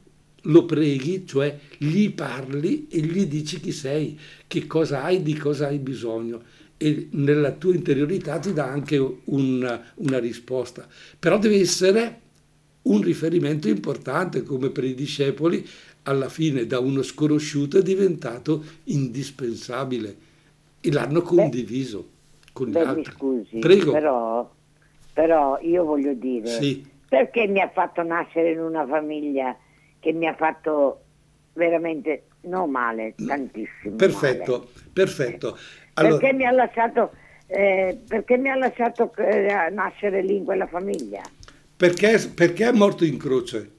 lo 0.43 0.65
preghi, 0.65 1.27
cioè 1.27 1.59
gli 1.79 2.11
parli 2.13 2.87
e 2.89 3.01
gli 3.01 3.27
dici 3.27 3.61
chi 3.61 3.73
sei, 3.73 4.19
che 4.47 4.67
cosa 4.67 5.03
hai, 5.03 5.23
di 5.23 5.35
cosa 5.35 5.67
hai 5.67 5.79
bisogno. 5.79 6.43
E 6.79 7.09
nella 7.13 7.53
tua 7.53 7.75
interiorità 7.75 8.39
ti 8.39 8.53
dà 8.53 8.67
anche 8.67 8.99
un- 8.99 9.81
una 9.95 10.19
risposta. 10.19 10.87
Però 11.19 11.39
deve 11.39 11.59
essere 11.59 12.21
un 12.83 13.01
riferimento 13.03 13.69
importante, 13.69 14.43
come 14.43 14.71
per 14.71 14.85
i 14.85 14.95
discepoli, 14.95 15.67
alla 16.03 16.29
fine 16.29 16.67
da 16.67 16.79
uno 16.79 17.03
sconosciuto 17.03 17.79
è 17.79 17.83
diventato 17.83 18.63
indispensabile 18.85 20.17
e 20.81 20.93
l'hanno 20.93 21.23
condiviso 21.23 22.09
con 22.53 22.69
gli 22.69 22.73
Beh, 22.73 22.81
altri. 22.85 23.13
scusi, 23.13 23.59
Prego. 23.59 23.91
però, 23.93 24.49
però 25.13 25.59
io 25.63 25.85
voglio 25.85 26.13
dire, 26.15 26.47
Sì. 26.47 26.87
perché 27.09 27.47
mi 27.49 27.61
ha 27.61 27.69
fatto 27.71 28.03
nascere 28.03 28.53
in 28.53 28.61
una 28.61 28.87
famiglia 28.87 29.57
che 29.99 30.13
mi 30.13 30.27
ha 30.27 30.35
fatto 30.37 31.01
veramente, 31.55 32.27
non 32.47 32.71
male, 32.71 33.15
tantissimo 33.17 33.97
Perfetto, 33.97 34.71
perfetto. 34.93 35.51
male. 35.51 35.61
Allora, 35.95 36.17
Perché 36.19 36.33
mi 36.35 36.45
ha 36.47 36.51
lasciato, 36.51 37.13
eh, 37.47 38.01
perché 38.07 38.37
mi 38.37 38.51
ha 38.51 38.57
lasciato 38.57 39.13
eh, 39.17 39.71
nascere 39.71 40.23
lì 40.23 40.37
in 40.37 40.45
quella 40.45 40.67
famiglia? 40.67 41.23
perché, 41.77 42.19
perché 42.35 42.69
è 42.69 42.73
morto 42.73 43.05
in 43.05 43.19
croce? 43.19 43.71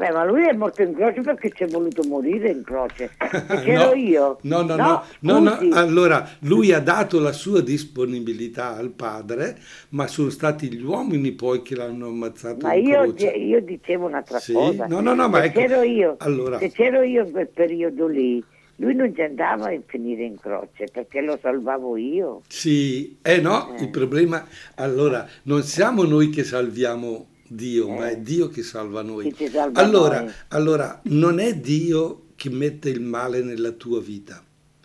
Beh, 0.00 0.12
ma 0.12 0.24
lui 0.24 0.46
è 0.48 0.54
morto 0.54 0.80
in 0.80 0.94
croce 0.94 1.20
perché 1.20 1.50
ci 1.54 1.64
è 1.64 1.66
voluto 1.66 2.02
morire 2.08 2.48
in 2.50 2.62
croce. 2.62 3.10
E 3.20 3.60
c'ero 3.62 3.88
No, 3.88 3.92
io. 3.92 4.38
No, 4.42 4.62
no, 4.62 4.74
no, 4.76 5.02
no, 5.20 5.38
no. 5.40 5.58
Allora, 5.74 6.26
lui 6.40 6.72
ha 6.72 6.80
dato 6.80 7.20
la 7.20 7.32
sua 7.32 7.60
disponibilità 7.60 8.76
al 8.76 8.92
padre, 8.92 9.58
ma 9.90 10.06
sono 10.06 10.30
stati 10.30 10.72
gli 10.72 10.82
uomini 10.82 11.32
poi 11.32 11.60
che 11.60 11.74
l'hanno 11.76 12.06
ammazzato 12.08 12.66
Ma 12.66 12.72
in 12.72 12.86
io, 12.86 13.14
io 13.14 13.60
dicevo 13.60 14.06
un'altra 14.06 14.38
Sì? 14.38 14.54
cosa. 14.54 14.86
No, 14.86 15.00
no, 15.00 15.12
no, 15.12 15.28
ma 15.28 15.40
se 15.40 15.44
ecco, 15.48 15.60
c'ero 15.60 15.82
io, 15.82 16.14
allora. 16.20 16.58
se 16.58 16.70
c'ero 16.70 17.02
io 17.02 17.24
in 17.26 17.30
quel 17.32 17.48
periodo 17.48 18.06
lì, 18.06 18.42
lui 18.76 18.94
non 18.94 19.14
ci 19.14 19.20
andava 19.20 19.66
a 19.66 19.78
finire 19.84 20.22
in 20.24 20.38
croce 20.40 20.86
perché 20.90 21.20
lo 21.20 21.38
salvavo 21.42 21.98
io. 21.98 22.40
Sì, 22.48 23.18
eh 23.20 23.38
no, 23.42 23.74
Eh. 23.76 23.82
il 23.82 23.90
problema, 23.90 24.46
allora, 24.76 25.28
non 25.42 25.62
siamo 25.62 26.04
noi 26.04 26.30
che 26.30 26.42
salviamo 26.42 27.26
Dio, 27.52 27.88
ma 27.88 28.08
è 28.08 28.12
Eh. 28.12 28.22
Dio 28.22 28.48
che 28.48 28.62
salva 28.62 29.02
noi. 29.02 29.32
Che 29.32 29.50
salva 29.50 29.80
Allora, 29.80 30.20
noi. 30.22 30.32
allora, 30.48 31.00
non 31.06 31.40
è 31.40 31.56
Dio 31.56 32.26
che 32.36 32.48
mette 32.48 32.88
il 32.90 33.00
male 33.00 33.42
nella 33.42 33.72
tua 33.72 34.00
vita, 34.00 34.42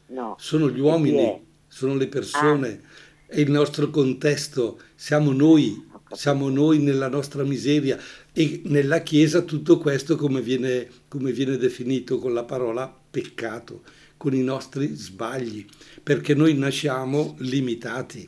No. 0.08 0.36
sono 0.40 0.70
gli 0.72 0.80
uomini, 0.80 1.44
sono 1.68 1.96
le 1.96 2.08
persone, 2.08 2.82
è 3.28 3.40
il 3.40 3.52
nostro 3.52 3.92
contesto, 3.92 4.80
siamo 4.96 5.32
noi, 5.32 5.86
siamo 6.12 6.50
noi 6.50 6.80
nella 6.80 7.08
nostra 7.08 7.44
miseria 7.44 8.00
e 8.34 8.62
nella 8.66 9.02
Chiesa 9.02 9.42
tutto 9.44 9.78
questo 9.78 10.16
come 10.16 10.42
viene, 10.42 10.90
come 11.08 11.32
viene 11.32 11.58
definito 11.58 12.18
con 12.18 12.34
la 12.34 12.44
parola 12.44 12.92
peccato, 13.12 13.84
con 14.18 14.34
i 14.34 14.42
nostri 14.42 14.96
sbagli, 14.96 15.66
perché 16.02 16.34
noi 16.34 16.56
nasciamo 16.56 17.36
limitati, 17.40 18.28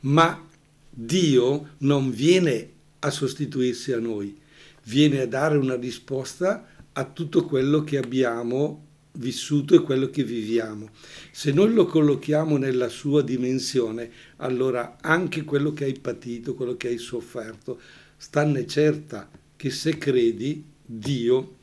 ma 0.00 0.46
Dio 0.90 1.70
non 1.78 2.10
viene 2.10 2.72
a 3.00 3.10
sostituirsi 3.10 3.92
a 3.92 3.98
noi, 3.98 4.38
viene 4.84 5.20
a 5.20 5.26
dare 5.26 5.56
una 5.56 5.76
risposta 5.76 6.66
a 6.92 7.04
tutto 7.04 7.44
quello 7.44 7.82
che 7.82 7.98
abbiamo 7.98 8.86
vissuto 9.12 9.74
e 9.74 9.80
quello 9.80 10.08
che 10.10 10.22
viviamo. 10.22 10.90
Se 11.30 11.52
noi 11.52 11.72
lo 11.72 11.86
collochiamo 11.86 12.56
nella 12.56 12.88
sua 12.88 13.22
dimensione, 13.22 14.10
allora 14.36 14.98
anche 15.00 15.44
quello 15.44 15.72
che 15.72 15.84
hai 15.84 15.98
patito, 15.98 16.54
quello 16.54 16.76
che 16.76 16.88
hai 16.88 16.98
sofferto, 16.98 17.80
stanne 18.16 18.66
certa 18.66 19.28
che 19.56 19.70
se 19.70 19.98
credi, 19.98 20.64
Dio 20.84 21.56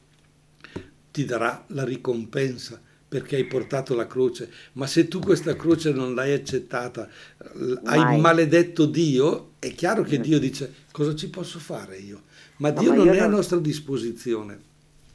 ti 1.12 1.26
darà 1.26 1.66
la 1.70 1.84
ricompensa 1.84 2.82
perché 3.08 3.38
hai 3.38 3.46
portato 3.46 3.96
la 3.96 4.06
croce, 4.06 4.50
ma 4.74 4.86
se 4.86 5.08
tu 5.08 5.20
questa 5.20 5.56
croce 5.56 5.92
non 5.92 6.14
l'hai 6.14 6.34
accettata, 6.34 7.08
l- 7.54 7.76
hai 7.86 8.00
Mai. 8.00 8.20
maledetto 8.20 8.86
Dio, 8.86 9.52
è 9.60 9.72
chiaro 9.74 10.04
che 10.04 10.20
Dio 10.20 10.40
dice 10.40 10.74
cosa 10.92 11.16
ci 11.16 11.30
posso 11.30 11.58
fare 11.60 11.98
io? 11.98 12.22
Ma 12.58 12.72
No, 12.72 12.80
Dio 12.82 12.90
ma 12.90 12.96
non 12.98 13.08
è 13.10 13.20
a 13.20 13.28
non- 13.28 13.32
nostra 13.36 13.60
disposizione. 13.60 14.60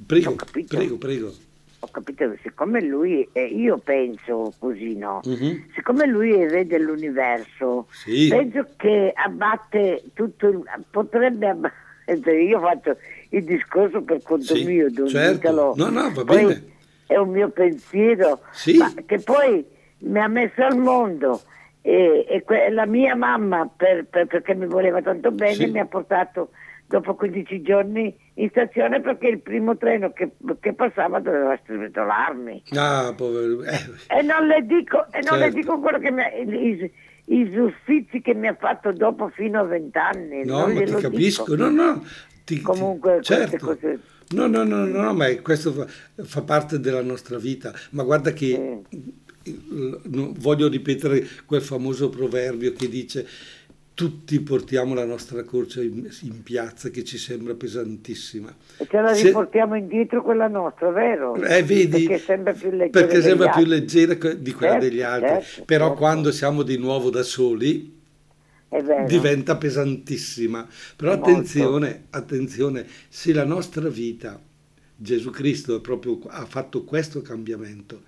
Prego, 0.07 0.31
Ho 0.31 0.35
capito. 0.37 0.77
prego, 0.77 0.97
prego. 0.97 1.35
Ho 1.81 1.89
capito, 1.91 2.33
siccome 2.43 2.81
lui, 2.81 3.29
eh, 3.33 3.45
io 3.45 3.77
penso 3.79 4.55
così, 4.59 4.97
no? 4.97 5.21
Mhm. 5.25 5.65
Siccome 5.75 6.07
lui 6.07 6.33
è 6.33 6.45
il 6.45 6.51
re 6.51 6.67
dell'universo, 6.67 7.89
Sì. 7.91 8.29
penso 8.29 8.69
che 8.77 9.13
abbatte 9.15 10.03
tutto, 10.15 10.49
il, 10.49 10.63
potrebbe 10.91 11.49
abbattere, 11.49 11.75
io 12.45 12.61
fatto 12.61 12.97
il 13.31 13.45
discorso 13.45 14.01
per 14.03 14.23
conto 14.23 14.55
Sì, 14.55 14.65
mio, 14.65 14.91
Don 14.91 15.09
certo. 15.09 15.37
Italo. 15.39 15.75
No, 15.77 15.89
no, 15.91 16.11
va 16.13 16.25
Poi 16.25 16.37
bene. 16.45 16.65
È 17.13 17.17
un 17.17 17.31
mio 17.31 17.49
pensiero, 17.51 18.41
Sì. 18.53 18.79
che 19.07 19.19
poi 19.21 19.65
mi 19.99 20.19
ha 20.19 20.29
messo 20.29 20.63
al 20.65 20.77
mondo 20.77 21.41
e, 21.81 22.25
e 22.29 22.43
que- 22.43 22.71
la 22.71 22.87
mia 22.87 23.15
mamma, 23.15 23.69
per- 23.77 24.07
per- 24.07 24.27
perché 24.27 24.55
mi 24.55 24.67
voleva 24.67 25.01
tanto 25.03 25.31
bene, 25.31 25.55
Sì. 25.55 25.67
mi 25.71 25.79
ha 25.81 25.87
portato 25.87 26.51
dopo 26.87 27.15
15 27.15 27.63
giorni 27.63 28.15
in 28.35 28.49
stazione 28.51 29.01
perché 29.01 29.29
il 29.29 29.41
primo 29.41 29.77
treno 29.79 30.13
che, 30.13 30.33
che 30.61 30.73
passava 30.75 31.21
doveva 31.21 31.57
stritolarmi. 31.63 32.63
Ah, 32.77 33.13
povero. 33.17 33.63
Eh, 33.65 34.19
E 34.19 34.23
non 34.23 34.47
le 34.47 34.65
dico, 34.67 35.07
e 35.11 35.21
non 35.29 35.39
le 35.39 35.45
Certo. 35.45 35.57
dico 35.57 35.79
quello 35.81 35.99
che 35.99 36.11
mi 36.11 36.23
ha, 36.23 36.29
i, 36.35 36.91
i, 37.27 37.51
suffizi 37.53 38.21
che 38.21 38.35
mi 38.35 38.47
ha 38.49 38.55
fatto 38.59 38.93
dopo 38.93 39.29
fino 39.29 39.61
a 39.61 39.65
vent'anni. 39.65 40.45
no, 40.45 40.67
non 40.67 40.73
ma 40.75 40.83
ti 40.83 40.93
capisco. 40.93 41.45
dico. 41.55 41.57
No, 41.57 41.71
no. 41.71 42.03
ti- 42.45 42.57
ti- 42.57 42.61
Comunque 42.63 43.15
queste 43.17 43.35
certo. 43.49 43.67
cose- 43.67 43.99
No, 44.33 44.47
no, 44.47 44.65
no, 44.65 44.87
no, 44.87 45.03
no, 45.03 45.15
ma 45.15 45.35
questo 45.41 45.87
fa, 46.23 46.43
parte 46.43 46.81
della 46.81 47.03
nostra 47.03 47.39
vita. 47.39 47.73
Ma 47.91 48.03
guarda 48.03 48.33
che 48.33 48.81
voglio 50.39 50.69
ripetere 50.69 51.27
quel 51.47 51.63
famoso 51.63 52.09
proverbio 52.09 52.73
che 52.73 52.89
dice 52.89 53.27
tutti 53.95 54.41
portiamo 54.41 54.95
la 54.95 55.05
nostra 55.05 55.45
croce 55.45 55.85
in, 55.85 56.09
in 56.23 56.43
piazza 56.43 56.89
che 56.89 57.05
ci 57.05 57.19
sembra 57.19 57.55
pesantissima. 57.55 58.55
E 58.79 58.87
ce 58.89 59.01
la 59.01 59.15
Se- 59.15 59.25
riportiamo 59.27 59.77
indietro 59.77 60.23
quella 60.23 60.49
nostra, 60.49 60.91
vero? 60.91 61.35
Eh, 61.37 61.63
vedi? 61.63 62.05
Perché 62.05 62.19
sembra 62.19 62.53
più 62.53 62.71
leggera. 62.71 63.21
Sembra 63.21 63.51
più 63.51 63.65
leggera 63.67 64.15
di 64.15 64.53
quella 64.53 64.73
Certo, 64.73 64.89
degli 64.89 65.03
altri. 65.03 65.29
certo, 65.45 65.65
Però 65.67 65.85
certo. 65.89 65.99
quando 65.99 66.33
siamo 66.33 66.63
di 66.63 66.79
nuovo 66.79 67.11
da 67.11 67.23
soli. 67.23 68.01
Diventa 69.07 69.57
pesantissima. 69.57 70.67
Però 70.97 71.13
attenzione, 71.13 72.05
attenzione, 72.11 72.87
se 73.09 73.33
la 73.33 73.45
nostra 73.45 73.89
vita, 73.89 74.41
Gesù 74.97 75.31
Cristo 75.31 75.81
proprio, 75.81 76.21
ha 76.29 76.47
fatto 76.47 76.85
questo 76.85 77.23
cambiamento 77.23 78.03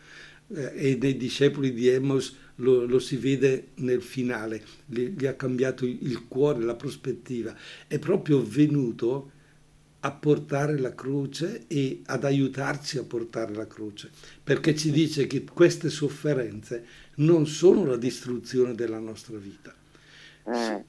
eh, 0.55 0.73
e 0.75 0.99
nei 1.01 1.17
discepoli 1.17 1.73
di 1.73 1.89
Emos 1.89 2.37
lo, 2.57 2.87
lo 2.87 2.99
si 2.99 3.17
vede 3.17 3.69
nel 3.77 4.01
finale, 4.01 4.63
gli, 4.87 5.15
gli 5.17 5.27
ha 5.27 5.35
cambiato 5.35 5.85
il, 5.85 6.27
cuore, 6.29 6.63
la 6.63 6.77
prospettiva, 6.77 7.55
è 7.89 7.99
proprio 7.99 8.43
venuto 8.43 9.31
a 10.01 10.11
portare 10.13 10.79
la 10.79 10.95
croce 10.95 11.65
e 11.67 12.03
ad 12.07 12.25
aiutarci 12.25 12.99
a 12.99 13.05
portare 13.05 13.55
la 13.55 13.67
croce, 13.67 14.11
perché 14.43 14.77
ci 14.77 14.91
dice 14.91 15.27
che 15.27 15.45
queste 15.45 15.89
sofferenze 15.89 16.85
non 17.17 17.47
sono 17.47 17.87
la 17.87 17.97
distruzione 17.97 18.75
della 18.75 18.99
nostra 18.99 19.39
vita 19.39 19.75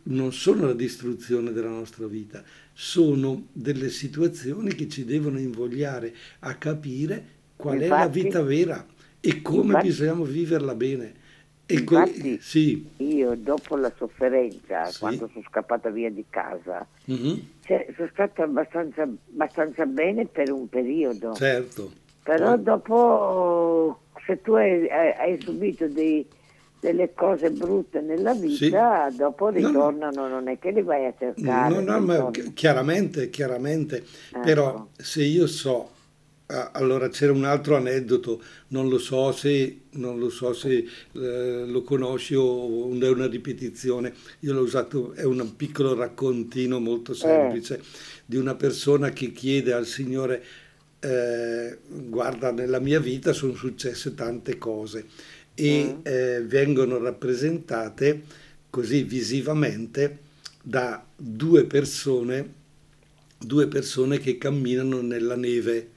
non 0.03 0.33
sono 0.33 0.65
la 0.67 0.73
distruzione 0.73 1.51
della 1.51 1.69
nostra 1.69 2.07
vita, 2.07 2.43
sono 2.73 3.47
delle 3.53 3.89
situazioni 3.89 4.73
che 4.75 4.87
ci 4.89 5.05
devono 5.05 5.39
invogliare 5.39 6.13
a 6.39 6.55
capire 6.55 7.23
qual 7.55 7.79
è 7.79 7.87
la 7.87 7.95
Infatti- 8.03 8.21
vita 8.21 8.41
vera 8.41 8.85
e 9.21 9.41
come 9.41 9.65
infatti- 9.67 9.87
bisogna 9.87 10.13
viverla 10.23 10.75
bene. 10.75 11.23
E 11.67 11.75
Infatti- 11.79 12.37
sì, 12.41 12.85
io 12.97 13.33
dopo 13.35 13.75
la 13.75 13.91
sofferenza, 13.97 14.85
Sì. 14.85 14.99
quando 14.99 15.27
sono 15.31 15.43
scappata 15.49 15.89
via 15.89 16.11
di 16.11 16.23
casa, 16.29 16.85
mhm, 17.05 17.41
cioè, 17.61 17.87
sono 17.95 18.09
stata 18.11 18.43
abbastanza, 18.43 19.01
abbastanza 19.01 19.85
bene 19.85 20.27
per 20.27 20.51
un 20.51 20.69
periodo. 20.69 21.33
certo. 21.33 21.91
Però 22.23 22.55
dopo, 22.57 24.01
se 24.25 24.41
tu 24.41 24.53
hai, 24.53 24.87
hai- 24.89 25.13
hai 25.17 25.41
subito 25.41 25.87
dei- 25.87 26.25
delle 26.85 27.13
cose 27.13 27.51
brutte 27.51 28.01
nella 28.01 28.33
vita, 28.33 29.09
dopo 29.15 29.49
No, 29.57 29.69
no. 29.69 29.91
ritornano, 29.91 30.27
non 30.27 30.47
è 30.47 30.59
che 30.59 30.71
li 30.71 30.81
vai 30.83 31.05
a 31.05 31.13
cercare. 31.17 31.69
No, 31.69 31.79
no, 31.81 31.99
ma 31.99 32.15
ritornano. 32.17 32.31
chi- 32.31 32.53
chiaramente, 32.53 33.29
chiaramente, 33.29 34.03
Ecco. 34.31 34.39
però 34.41 34.87
se 34.95 35.23
io 35.23 35.47
so, 35.47 35.91
allora 36.73 37.09
c'era 37.09 37.31
un 37.31 37.43
altro 37.45 37.75
aneddoto, 37.75 38.41
non 38.69 38.87
lo 38.87 38.99
so 38.99 39.31
se, 39.31 39.81
non 39.91 40.19
lo, 40.19 40.29
so 40.29 40.53
se 40.53 40.85
eh, 41.13 41.65
lo 41.65 41.81
conosci 41.81 42.35
o 42.35 42.91
è 42.99 43.09
una 43.09 43.27
ripetizione, 43.27 44.13
io 44.41 44.53
l'ho 44.53 44.61
usato, 44.61 45.13
è 45.13 45.23
un 45.23 45.55
piccolo 45.55 45.95
raccontino 45.95 46.79
molto 46.79 47.13
semplice 47.15 47.81
di 48.25 48.37
una 48.37 48.55
persona 48.55 49.09
che 49.09 49.31
chiede 49.31 49.73
al 49.73 49.85
Signore, 49.87 50.43
eh, 50.99 51.77
guarda, 51.87 52.51
nella 52.51 52.79
mia 52.79 52.99
vita 52.99 53.33
sono 53.33 53.53
successe 53.55 54.13
tante 54.13 54.57
cose 54.57 55.05
e 55.55 55.95
eh, 56.03 56.41
vengono 56.43 56.97
rappresentate 56.97 58.21
così 58.69 59.03
visivamente 59.03 60.17
da 60.61 61.03
due 61.15 61.65
persone, 61.65 62.53
due 63.37 63.67
persone 63.67 64.17
che 64.19 64.37
camminano 64.37 65.01
nella 65.01 65.35
neve 65.35 65.89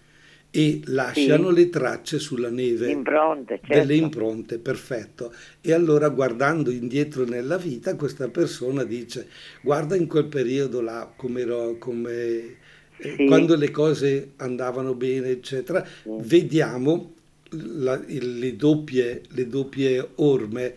e 0.50 0.80
lasciano 0.86 1.48
Sì. 1.48 1.54
le 1.56 1.68
tracce 1.70 2.18
sulla 2.18 2.50
neve. 2.50 2.90
Impronte, 2.90 3.58
certo. 3.60 3.74
Delle 3.74 3.96
impronte, 3.96 4.58
perfetto. 4.58 5.32
E 5.60 5.72
allora 5.72 6.08
guardando 6.08 6.70
indietro 6.70 7.24
nella 7.24 7.56
vita, 7.58 7.96
questa 7.96 8.28
persona 8.28 8.84
dice, 8.84 9.28
guarda 9.60 9.96
in 9.96 10.06
quel 10.06 10.26
periodo 10.26 10.80
là, 10.80 11.12
come, 11.14 11.40
ero- 11.42 11.76
come 11.78 12.56
eh, 12.96 13.14
Sì. 13.16 13.26
quando 13.26 13.56
le 13.56 13.70
cose 13.70 14.30
andavano 14.36 14.94
bene, 14.94 15.28
eccetera, 15.30 15.86
vediamo 16.04 17.14
la- 17.50 18.02
le, 18.06 18.56
doppie, 18.56 19.22
le 19.28 19.46
doppie 19.46 20.10
orme, 20.16 20.74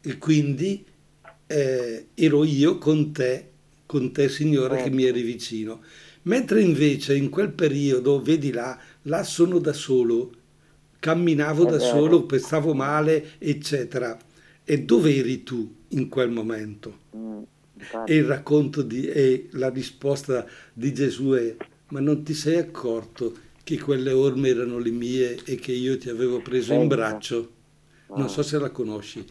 e 0.00 0.18
quindi 0.18 0.84
eh, 1.46 2.06
ero 2.14 2.44
io 2.44 2.78
con 2.78 3.12
te, 3.12 3.48
con 3.86 4.12
te 4.12 4.28
Signore 4.28 4.76
che 4.76 4.82
Certo. 4.82 4.96
mi 4.96 5.04
eri 5.04 5.22
vicino. 5.22 5.80
Mentre 6.22 6.62
invece 6.62 7.16
in 7.16 7.28
quel 7.28 7.50
periodo, 7.50 8.20
vedi 8.22 8.52
là, 8.52 8.78
là 9.02 9.22
sono 9.24 9.58
da 9.58 9.72
solo, 9.72 10.32
camminavo 10.98 11.64
da 11.64 11.78
solo, 11.78 12.26
stavo 12.38 12.74
male, 12.74 13.32
eccetera. 13.38 14.16
E 14.64 14.82
dove 14.82 15.16
eri 15.16 15.42
tu 15.42 15.74
in 15.88 16.08
quel 16.08 16.30
momento? 16.30 16.98
Mm. 17.16 17.42
E 18.04 18.14
il 18.14 18.24
racconto 18.24 18.82
di, 18.82 19.06
e 19.08 19.48
la 19.52 19.70
risposta 19.70 20.46
di 20.72 20.92
Gesù 20.92 21.30
è: 21.30 21.56
Ma 21.88 22.00
non 22.00 22.22
ti 22.22 22.34
sei 22.34 22.56
accorto 22.56 23.34
che 23.76 23.78
quelle 23.78 24.10
orme 24.12 24.48
erano 24.48 24.78
le 24.78 24.90
mie 24.90 25.38
e 25.44 25.54
che 25.56 25.70
io 25.72 25.96
ti 25.96 26.08
avevo 26.08 26.40
preso 26.40 26.72
in 26.72 26.80
Certo. 26.80 26.94
braccio? 26.96 27.50
Non 28.16 28.28
so 28.28 28.42
se 28.42 28.58
la 28.58 28.70
conosci. 28.70 29.24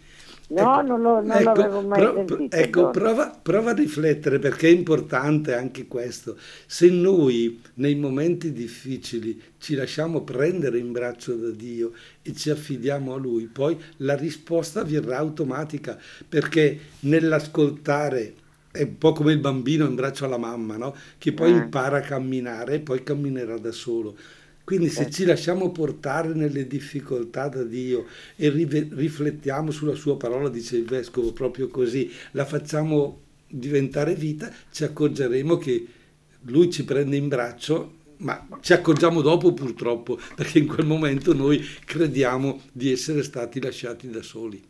No, 0.52 0.82
non 0.82 1.02
lo- 1.02 1.21
non 1.21 1.43
l'avevo 1.43 1.82
mai 1.82 1.99
pro- 1.99 2.13
sentito, 2.25 2.56
Ecco, 2.56 2.89
prova, 2.89 3.38
prova 3.39 3.71
a 3.71 3.73
riflettere 3.75 4.39
perché 4.39 4.67
è 4.67 4.71
importante 4.71 5.54
anche 5.54 5.86
questo. 5.86 6.38
Se 6.65 6.89
noi 6.89 7.62
nei 7.75 7.93
momenti 7.95 8.52
difficili 8.54 9.39
ci 9.60 9.75
lasciamo 9.75 10.23
prendere 10.23 10.80
in 10.80 10.91
braccio 10.91 11.36
da 11.36 11.49
Dio 11.52 11.91
e 12.23 12.34
ci 12.34 12.49
affidiamo 12.49 13.13
a 13.13 13.17
Lui, 13.17 13.45
poi 13.45 13.78
la 13.97 14.15
risposta 14.15 14.84
verrà 14.84 15.17
automatica 15.17 15.99
perché 16.28 16.80
nell'ascoltare 17.02 18.34
è 18.72 18.84
un 18.84 18.98
po' 18.98 19.14
come 19.14 19.32
il 19.34 19.40
bambino 19.40 19.86
in 19.86 19.96
braccio 19.96 20.26
alla 20.26 20.38
mamma, 20.38 20.78
no? 20.78 20.96
Che 21.18 21.32
poi 21.34 21.52
Eh. 21.52 21.56
impara 21.56 21.98
a 21.98 22.02
camminare 22.02 22.76
e 22.76 22.80
poi 22.80 23.04
camminerà 23.04 23.58
da 23.58 23.72
solo. 23.72 24.16
Quindi 24.64 24.90
se 24.90 24.98
Certo. 24.98 25.12
ci 25.14 25.26
lasciamo 25.26 25.72
portare 25.72 26.34
nelle 26.36 26.68
difficoltà 26.68 27.48
da 27.48 27.64
Dio 27.64 28.06
e 28.36 28.50
rive- 28.50 28.88
riflettiamo 28.92 29.72
sulla 29.72 29.96
sua 29.96 30.16
parola, 30.16 30.48
dice 30.50 30.78
il 30.78 30.86
vescovo, 30.86 31.34
proprio 31.34 31.68
così, 31.70 32.12
la 32.34 32.46
facciamo 32.46 33.22
diventare 33.48 34.14
vita, 34.14 34.52
ci 34.72 34.84
accorgeremo 34.84 35.58
che 35.58 35.88
lui 36.44 36.70
ci 36.72 36.86
prende 36.86 37.16
in 37.16 37.28
braccio, 37.30 37.96
ma 38.18 38.48
ci 38.62 38.74
accorgiamo 38.74 39.22
dopo 39.22 39.54
purtroppo, 39.54 40.20
perché 40.36 40.60
in 40.60 40.68
quel 40.68 40.86
momento 40.86 41.34
noi 41.34 41.66
crediamo 41.84 42.62
di 42.72 42.92
essere 42.92 43.24
stati 43.24 43.60
lasciati 43.60 44.08
da 44.10 44.22
soli. 44.22 44.62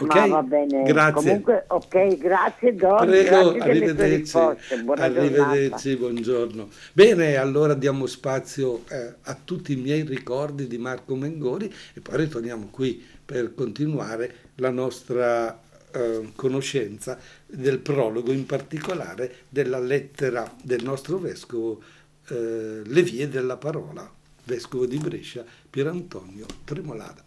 Ok? 0.00 0.14
Ma 0.14 0.26
va 0.26 0.42
bene. 0.42 0.82
Grazie. 0.84 1.12
Comunque, 1.12 1.64
ok, 1.66 2.16
grazie 2.18 2.74
Don, 2.74 3.06
Prego, 3.06 3.52
grazie 3.52 3.70
arrivederci. 3.70 4.36
Arrivederci, 4.36 5.96
buongiorno. 5.96 6.68
Bene, 6.92 7.36
allora 7.36 7.74
diamo 7.74 8.06
spazio 8.06 8.82
eh, 8.88 9.14
a 9.22 9.36
tutti 9.42 9.72
i 9.72 9.76
miei 9.76 10.02
ricordi 10.02 10.66
di 10.66 10.78
Marco 10.78 11.16
Mengoni 11.16 11.72
e 11.94 12.00
poi 12.00 12.16
ritorniamo 12.16 12.68
qui 12.70 13.04
per 13.24 13.54
continuare 13.54 14.34
la 14.56 14.70
nostra 14.70 15.60
eh, 15.90 16.30
conoscenza 16.34 17.18
del 17.46 17.78
prologo, 17.80 18.32
in 18.32 18.46
particolare 18.46 19.34
della 19.48 19.78
lettera 19.78 20.50
del 20.62 20.82
nostro 20.84 21.18
vescovo 21.18 21.82
eh, 22.28 22.82
Le 22.84 23.02
vie 23.02 23.28
della 23.28 23.56
parola, 23.56 24.08
vescovo 24.44 24.86
di 24.86 24.98
Brescia, 24.98 25.44
Pierantonio 25.68 26.46
Tremolada. 26.64 27.24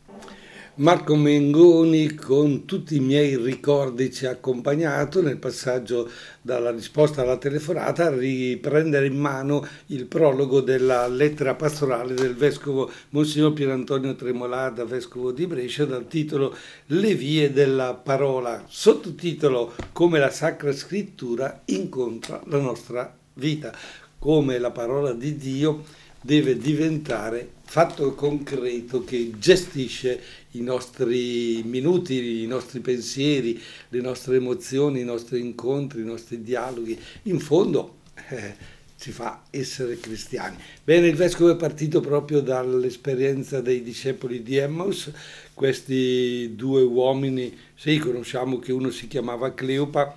Marco 0.81 1.15
Mengoni 1.15 2.15
con 2.15 2.65
tutti 2.65 2.95
i 2.95 2.99
miei 2.99 3.37
ricordi 3.37 4.11
ci 4.11 4.25
ha 4.25 4.31
accompagnato 4.31 5.21
nel 5.21 5.37
passaggio 5.37 6.09
dalla 6.41 6.71
risposta 6.71 7.21
alla 7.21 7.37
telefonata 7.37 8.05
a 8.05 8.15
riprendere 8.15 9.05
in 9.05 9.15
mano 9.15 9.63
il 9.87 10.07
prologo 10.07 10.59
della 10.59 11.07
lettera 11.07 11.53
pastorale 11.53 12.15
del 12.15 12.33
vescovo 12.33 12.89
Monsignor 13.09 13.53
Pierantonio 13.53 14.15
Tremolada, 14.15 14.83
vescovo 14.83 15.31
di 15.31 15.45
Brescia, 15.45 15.85
dal 15.85 16.07
titolo 16.07 16.55
Le 16.87 17.13
vie 17.13 17.53
della 17.53 17.93
parola, 17.93 18.65
sottotitolo 18.67 19.75
Come 19.91 20.17
la 20.17 20.31
Sacra 20.31 20.71
Scrittura 20.71 21.61
incontra 21.65 22.41
la 22.45 22.57
nostra 22.57 23.15
vita, 23.35 23.71
come 24.17 24.57
la 24.57 24.71
parola 24.71 25.13
di 25.13 25.37
Dio 25.37 25.83
deve 26.21 26.57
diventare 26.57 27.49
fatto 27.63 28.13
concreto 28.15 29.03
che 29.03 29.31
gestisce 29.37 30.21
i 30.51 30.61
nostri 30.61 31.63
minuti, 31.63 32.43
i 32.43 32.47
nostri 32.47 32.79
pensieri, 32.79 33.61
le 33.89 34.01
nostre 34.01 34.35
emozioni, 34.35 35.01
i 35.01 35.05
nostri 35.05 35.39
incontri, 35.39 36.01
i 36.01 36.05
nostri 36.05 36.41
dialoghi. 36.41 36.97
In 37.23 37.39
fondo 37.39 37.99
eh, 38.29 38.79
ci 38.97 39.11
fa 39.11 39.43
essere 39.49 39.99
cristiani. 39.99 40.57
Bene, 40.83 41.07
il 41.07 41.15
vescovo 41.15 41.51
è 41.51 41.55
partito 41.55 42.01
proprio 42.01 42.41
dall'esperienza 42.41 43.59
dei 43.59 43.81
discepoli 43.81 44.43
di 44.43 44.57
Emmaus, 44.57 45.11
questi 45.53 46.53
due 46.55 46.83
uomini, 46.83 47.57
sì, 47.73 47.97
conosciamo 47.97 48.59
che 48.59 48.71
uno 48.71 48.91
si 48.91 49.07
chiamava 49.07 49.53
Cleopa, 49.53 50.15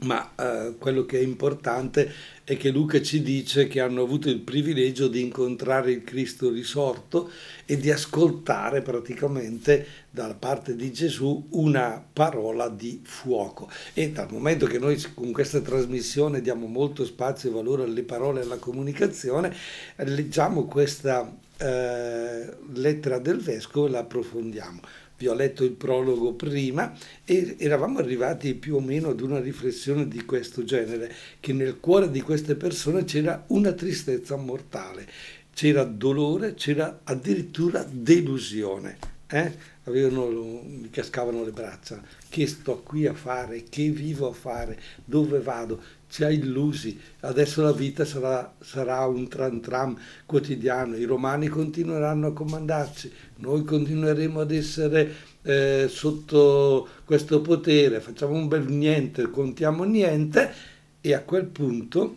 ma 0.00 0.32
eh, 0.36 0.74
quello 0.78 1.06
che 1.06 1.18
è 1.18 1.22
importante 1.22 2.12
è 2.44 2.58
che 2.58 2.68
Luca 2.68 3.00
ci 3.00 3.22
dice 3.22 3.66
che 3.68 3.80
hanno 3.80 4.02
avuto 4.02 4.28
il 4.28 4.40
privilegio 4.40 5.08
di 5.08 5.22
incontrare 5.22 5.92
il 5.92 6.04
Cristo 6.04 6.50
risorto 6.50 7.30
e 7.64 7.78
di 7.78 7.90
ascoltare 7.90 8.82
praticamente 8.82 9.86
dalla 10.10 10.34
parte 10.34 10.76
di 10.76 10.92
Gesù 10.92 11.46
una 11.52 12.04
parola 12.12 12.68
di 12.68 13.00
fuoco. 13.02 13.70
E 13.94 14.10
dal 14.10 14.30
momento 14.30 14.66
che 14.66 14.78
noi 14.78 15.02
con 15.14 15.32
questa 15.32 15.62
trasmissione 15.62 16.42
diamo 16.42 16.66
molto 16.66 17.06
spazio 17.06 17.48
e 17.48 17.52
valore 17.52 17.84
alle 17.84 18.02
parole 18.02 18.40
e 18.40 18.44
alla 18.44 18.58
comunicazione, 18.58 19.54
leggiamo 19.96 20.66
questa 20.66 21.34
eh, 21.56 22.56
lettera 22.74 23.18
del 23.18 23.38
vescovo 23.38 23.86
e 23.86 23.90
la 23.90 24.00
approfondiamo 24.00 24.80
vi 25.16 25.28
ho 25.28 25.34
letto 25.34 25.64
il 25.64 25.72
prologo 25.72 26.32
prima 26.32 26.92
e 27.24 27.56
eravamo 27.58 27.98
arrivati 27.98 28.54
più 28.54 28.76
o 28.76 28.80
meno 28.80 29.10
ad 29.10 29.20
una 29.20 29.40
riflessione 29.40 30.08
di 30.08 30.24
questo 30.24 30.64
genere, 30.64 31.12
che 31.40 31.52
nel 31.52 31.78
cuore 31.78 32.10
di 32.10 32.20
queste 32.20 32.56
persone 32.56 33.04
c'era 33.04 33.44
una 33.48 33.72
tristezza 33.72 34.36
mortale, 34.36 35.06
c'era 35.52 35.84
dolore, 35.84 36.54
c'era 36.54 37.00
addirittura 37.04 37.86
delusione. 37.88 38.98
Eh? 39.26 39.72
Avevano, 39.84 40.62
mi 40.64 40.90
cascavano 40.90 41.44
le 41.44 41.50
braccia, 41.50 42.02
che 42.28 42.46
sto 42.46 42.82
qui 42.82 43.06
a 43.06 43.14
fare, 43.14 43.64
che 43.68 43.90
vivo 43.90 44.28
a 44.28 44.32
fare, 44.32 44.78
dove 45.04 45.40
vado, 45.40 45.82
ci 46.14 46.22
ha 46.22 46.30
illusi, 46.30 46.96
adesso 47.22 47.60
la 47.60 47.72
vita 47.72 48.04
sarà, 48.04 48.54
sarà, 48.60 49.04
un 49.04 49.26
tram 49.26 49.58
tram 49.58 49.98
quotidiano, 50.24 50.94
i 50.94 51.02
romani 51.02 51.48
continueranno 51.48 52.28
a 52.28 52.32
comandarci, 52.32 53.12
noi 53.38 53.64
continueremo 53.64 54.38
ad 54.38 54.52
essere 54.52 55.12
eh, 55.42 55.86
sotto 55.90 56.86
questo 57.04 57.40
potere, 57.40 57.98
facciamo 57.98 58.34
un 58.34 58.46
bel 58.46 58.64
niente, 58.68 59.28
contiamo 59.28 59.82
niente. 59.82 60.52
E 61.00 61.14
a 61.14 61.22
quel 61.22 61.46
punto, 61.46 62.16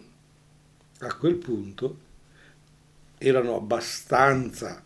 a 0.99 1.15
quel 1.15 1.35
punto 1.37 1.97
erano 3.17 3.55
abbastanza 3.55 4.79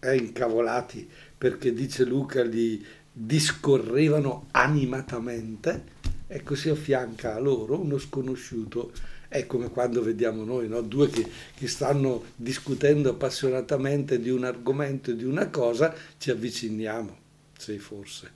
eh, 0.00 0.16
incavolati 0.16 1.06
perché 1.36 1.74
dice 1.74 2.02
Luca 2.06 2.42
li 2.42 2.82
discorrevano 3.12 4.46
animatamente 4.52 5.96
ecco 6.28 6.54
si 6.54 6.68
affianca 6.68 7.34
a 7.34 7.38
loro 7.40 7.80
uno 7.80 7.98
sconosciuto, 7.98 8.92
è 9.28 9.46
come 9.46 9.70
quando 9.70 10.02
vediamo 10.02 10.44
noi, 10.44 10.68
no? 10.68 10.80
due 10.82 11.08
che, 11.08 11.26
che, 11.54 11.66
stanno 11.66 12.24
discutendo 12.36 13.10
appassionatamente 13.10 14.20
di 14.20 14.30
un 14.30 14.44
argomento, 14.44 15.12
di 15.12 15.24
una 15.24 15.48
cosa, 15.48 15.94
ci 16.18 16.30
avviciniamo. 16.30 17.26
Sì, 17.58 17.78
forse, 17.78 18.30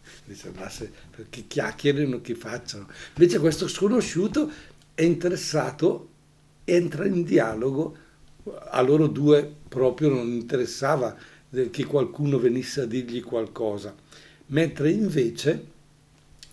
perché 1.15 1.45
chiacchierino, 1.47 2.21
che 2.21 2.35
facciano. 2.35 2.89
Invece 3.17 3.39
questo 3.39 3.69
sconosciuto 3.69 4.51
è 4.95 5.03
interessato, 5.03 6.09
entra 6.65 7.07
in 7.07 7.23
dialogo, 7.23 7.97
a 8.71 8.81
loro 8.81 9.07
due 9.07 9.49
proprio 9.69 10.09
non 10.09 10.27
interessava 10.27 11.17
che 11.71 11.85
qualcuno 11.85 12.39
venisse 12.39 12.81
a 12.81 12.87
dirgli 12.87 13.23
qualcosa, 13.23 13.95
mentre 14.47 14.91
invece 14.91 15.67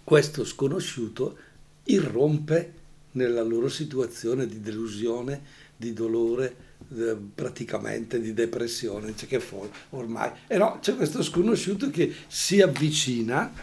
questo 0.10 0.43
sconosciuto 0.43 1.38
irrompe 1.84 2.74
nella 3.12 3.43
loro 3.43 3.69
situazione 3.69 4.48
di 4.48 4.60
delusione, 4.60 5.39
di 5.78 5.93
dolore, 5.93 6.56
eh, 6.98 7.15
praticamente 7.15 8.19
di 8.19 8.34
depressione, 8.34 9.15
cioè 9.15 9.30
che 9.30 9.39
fuori 9.39 9.69
ormai. 9.91 10.32
E 10.48 10.58
no, 10.58 10.80
c'è 10.82 10.95
questo 10.95 11.22
sconosciuto 11.22 11.91
che 11.91 12.12
si 12.26 12.60
avvicina, 12.60 13.54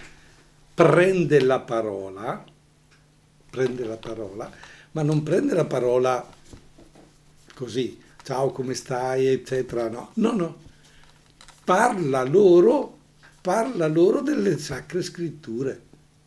prende 0.72 1.40
la 1.40 1.58
parola, 1.58 2.44
prende 3.50 3.84
la 3.84 3.96
parola, 3.96 4.48
ma 4.92 5.02
non 5.02 5.24
prende 5.24 5.52
la 5.52 5.64
parola 5.64 6.24
così, 7.54 8.00
ciao 8.22 8.52
come 8.52 8.74
stai, 8.74 9.26
eccetera, 9.26 9.88
no, 9.88 10.10
no, 10.14 10.30
no, 10.30 10.58
parla 11.64 12.22
loro, 12.22 12.98
parla 13.40 13.88
loro 13.88 14.20
delle 14.20 14.56
sacre 14.58 15.02
scritture 15.02 15.86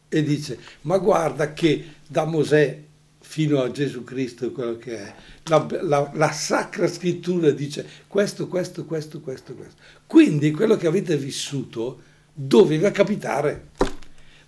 e 0.10 0.24
dice 0.24 0.58
ma 0.82 0.98
guarda 0.98 1.54
che 1.54 1.86
da 2.08 2.26
Mosè 2.26 2.88
fino 3.30 3.62
a 3.62 3.70
Gesù 3.70 4.04
Cristo 4.04 4.52
quello 4.52 4.78
che 4.78 4.98
è. 4.98 5.14
La, 5.44 5.68
la, 5.82 6.12
la, 6.16 6.32
sacra 6.32 6.88
scrittura 6.88 7.52
dice 7.52 7.86
questo, 8.08 8.48
questo, 8.48 8.86
questo, 8.86 9.22
questo, 9.22 9.54
questo. 9.54 9.76
Quindi 10.08 10.50
quello 10.50 10.76
che 10.76 10.88
avete 10.88 11.16
vissuto 11.16 12.02
doveva 12.34 12.90
capitare. 12.90 13.68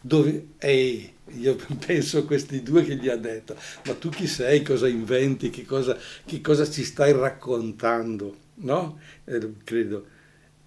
Dove, 0.01 0.47
ehi, 0.57 1.13
io 1.33 1.55
penso 1.85 2.17
a 2.17 2.25
questi 2.25 2.63
due 2.63 2.83
che 2.83 2.95
gli 2.95 3.07
ha 3.07 3.17
detto 3.17 3.55
ma 3.85 3.93
tu 3.93 4.09
chi 4.09 4.25
sei, 4.25 4.63
cosa 4.63 4.87
inventi? 4.87 5.51
Che 5.51 5.63
cosa, 5.63 5.95
che 6.25 6.41
cosa 6.41 6.67
ci 6.67 6.83
stai 6.83 7.11
raccontando? 7.11 8.35
No? 8.55 8.97
Eh, 9.25 9.53
credo. 9.63 10.05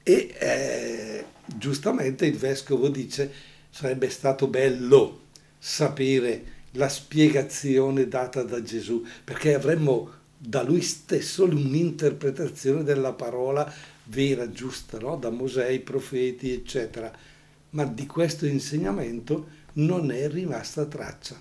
E 0.05 0.35
eh, 0.39 1.25
giustamente 1.47 2.27
il 2.27 2.37
vescovo 2.37 2.89
dice 2.89 3.33
sarebbe 3.75 4.09
stato 4.09 4.47
bello 4.47 5.23
sapere 5.59 6.53
la 6.73 6.89
spiegazione 6.89 8.07
data 8.07 8.45
da 8.45 8.63
Gesù, 8.63 9.05
perché 9.25 9.55
avremmo 9.55 10.11
da 10.39 10.63
lui 10.63 10.81
stesso 10.81 11.43
un'interpretazione 11.43 12.85
della 12.85 13.13
parola 13.15 13.69
vera, 14.05 14.49
giusta, 14.53 15.01
no? 15.01 15.17
da 15.17 15.31
Mosè, 15.31 15.67
i 15.71 15.81
profeti, 15.81 16.53
eccetera. 16.53 17.13
Ma 17.71 17.85
di 17.85 18.07
questo 18.07 18.47
insegnamento 18.47 19.49
non 19.75 20.13
è 20.13 20.29
rimasta 20.29 20.85
traccia. 20.87 21.35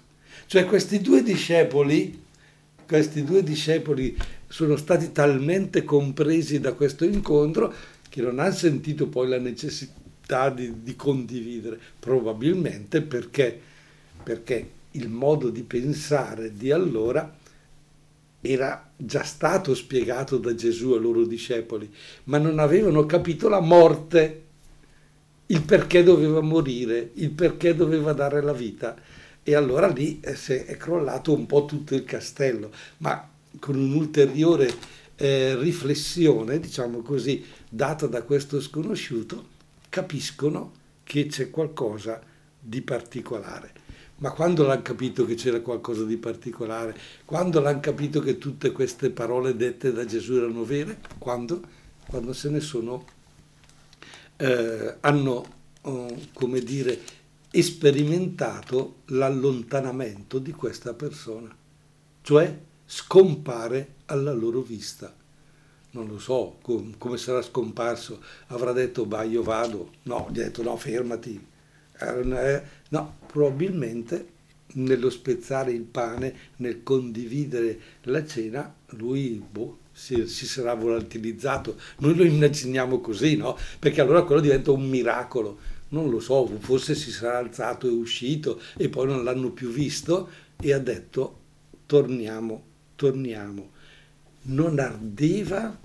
Cioè 0.47 0.65
questi 0.65 1.01
due 1.01 1.21
discepoli, 1.21 2.19
questi 2.87 3.23
due 3.23 3.43
discepoli 3.43 4.17
sono 4.47 4.75
stati 4.75 5.11
talmente 5.11 5.83
compresi 5.83 6.59
da 6.59 6.73
questo 6.73 7.05
incontro 7.05 7.71
che 8.09 8.21
non 8.21 8.39
hanno 8.39 8.53
sentito 8.53 9.07
poi 9.07 9.27
la 9.27 9.39
necessità 9.39 10.01
di, 10.53 10.83
di 10.83 10.95
condividere, 10.95 11.79
probabilmente 11.99 13.01
perché, 13.01 13.59
perché 14.23 14.69
il 14.91 15.09
modo 15.09 15.49
di 15.49 15.63
pensare 15.63 16.53
di 16.53 16.71
allora 16.71 17.37
era 18.41 18.91
già 18.95 19.23
stato 19.23 19.73
spiegato 19.73 20.37
da 20.37 20.53
Gesù 20.53 20.91
ai 20.91 21.01
loro 21.01 21.25
discepoli, 21.25 21.91
ma 22.25 22.37
non 22.37 22.59
avevano 22.59 23.05
capito 23.05 23.47
la 23.47 23.61
morte, 23.61 24.41
il 25.47 25.61
perché 25.61 26.03
doveva 26.03 26.41
morire, 26.41 27.11
il 27.15 27.31
perché 27.31 27.75
doveva 27.75 28.11
dare 28.13 28.41
la 28.41 28.53
vita. 28.53 28.95
E 29.41 29.55
allora 29.55 29.87
lì 29.87 30.19
eh, 30.21 30.65
è 30.65 30.77
crollato 30.77 31.33
un 31.33 31.45
po' 31.45 31.65
tutto 31.65 31.95
il 31.95 32.03
castello, 32.03 32.71
ma 32.97 33.29
con 33.59 33.77
un'ulteriore 33.77 34.73
eh, 35.15 35.55
riflessione, 35.57 36.59
diciamo 36.59 37.01
così, 37.01 37.43
data 37.69 38.07
da 38.07 38.23
questo 38.23 38.59
sconosciuto, 38.59 39.51
capiscono 39.93 40.71
che 41.03 41.27
c'è 41.27 41.51
qualcosa 41.51 42.19
di 42.59 42.81
particolare. 42.81 43.71
Ma 44.17 44.31
quando 44.31 44.65
l'hanno 44.65 44.81
capito 44.81 45.23
che 45.23 45.35
c'era 45.35 45.61
qualcosa 45.61 46.03
di 46.03 46.17
particolare? 46.17 46.97
Quando 47.25 47.59
l'hanno 47.59 47.79
capito 47.79 48.19
che 48.19 48.39
tutte 48.39 48.71
queste 48.71 49.11
parole 49.11 49.55
dette 49.55 49.91
da 49.91 50.03
Gesù 50.03 50.33
erano 50.33 50.63
vere? 50.63 50.99
Quando? 51.19 51.61
Quando 52.07 52.33
se 52.33 52.49
ne 52.49 52.59
sono, 52.59 53.05
eh, 54.37 54.95
hanno, 55.01 55.45
oh, 55.81 56.19
come 56.33 56.61
dire, 56.61 56.99
sperimentato 57.51 59.01
l'allontanamento 59.05 60.39
di 60.39 60.53
questa 60.53 60.95
persona, 60.95 61.55
cioè 62.23 62.59
scompare 62.83 63.93
alla 64.05 64.33
loro 64.33 64.61
vista 64.61 65.13
non 65.93 66.07
lo 66.07 66.19
so 66.19 66.57
com- 66.61 66.95
come 66.97 67.17
sarà 67.17 67.41
scomparso, 67.41 68.21
avrà 68.47 68.71
detto 68.71 69.05
bah 69.05 69.23
io 69.23 69.43
vado, 69.43 69.91
no, 70.03 70.27
gli 70.31 70.39
ha 70.39 70.43
detto 70.43 70.63
no 70.63 70.75
fermati, 70.77 71.43
eh, 71.99 72.61
no, 72.89 73.17
probabilmente 73.25 74.31
nello 74.73 75.09
spezzare 75.09 75.71
il 75.71 75.83
pane, 75.83 76.35
nel 76.57 76.81
condividere 76.83 77.79
la 78.03 78.25
cena, 78.25 78.73
lui 78.91 79.43
boh, 79.47 79.77
si, 79.91 80.25
si, 80.27 80.47
sarà 80.47 80.73
volatilizzato. 80.73 81.75
Noi 81.99 82.15
lo 82.15 82.23
immaginiamo 82.23 82.99
così, 82.99 83.35
no? 83.35 83.55
Perché 83.77 84.01
allora 84.01 84.23
quello 84.23 84.41
diventa 84.41 84.71
un 84.71 84.89
miracolo. 84.89 85.59
Non 85.89 86.09
lo 86.09 86.19
so, 86.19 86.47
forse 86.59 86.95
si 86.95 87.11
sarà 87.11 87.37
alzato 87.37 87.87
e 87.87 87.91
uscito 87.91 88.59
e 88.77 88.89
poi 88.89 89.05
non 89.05 89.23
l'hanno 89.23 89.51
più 89.51 89.69
visto 89.69 90.27
e 90.59 90.73
ha 90.73 90.79
detto 90.79 91.41
torniamo, 91.85 92.63
torniamo 92.95 93.69
non 94.43 94.79
ardeva 94.79 95.77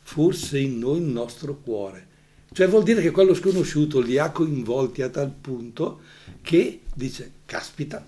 forse 0.00 0.58
in 0.58 0.78
noi 0.78 0.98
il 0.98 1.04
nostro 1.04 1.56
cuore. 1.56 2.06
Cioè 2.50 2.66
vuol 2.66 2.82
dire 2.82 3.02
che 3.02 3.10
quello 3.10 3.34
sconosciuto 3.34 4.00
li 4.00 4.18
ha 4.18 4.30
coinvolti 4.30 5.02
a 5.02 5.10
tal 5.10 5.30
punto 5.30 6.00
che 6.40 6.80
dice, 6.94 7.30
caspita, 7.44 8.04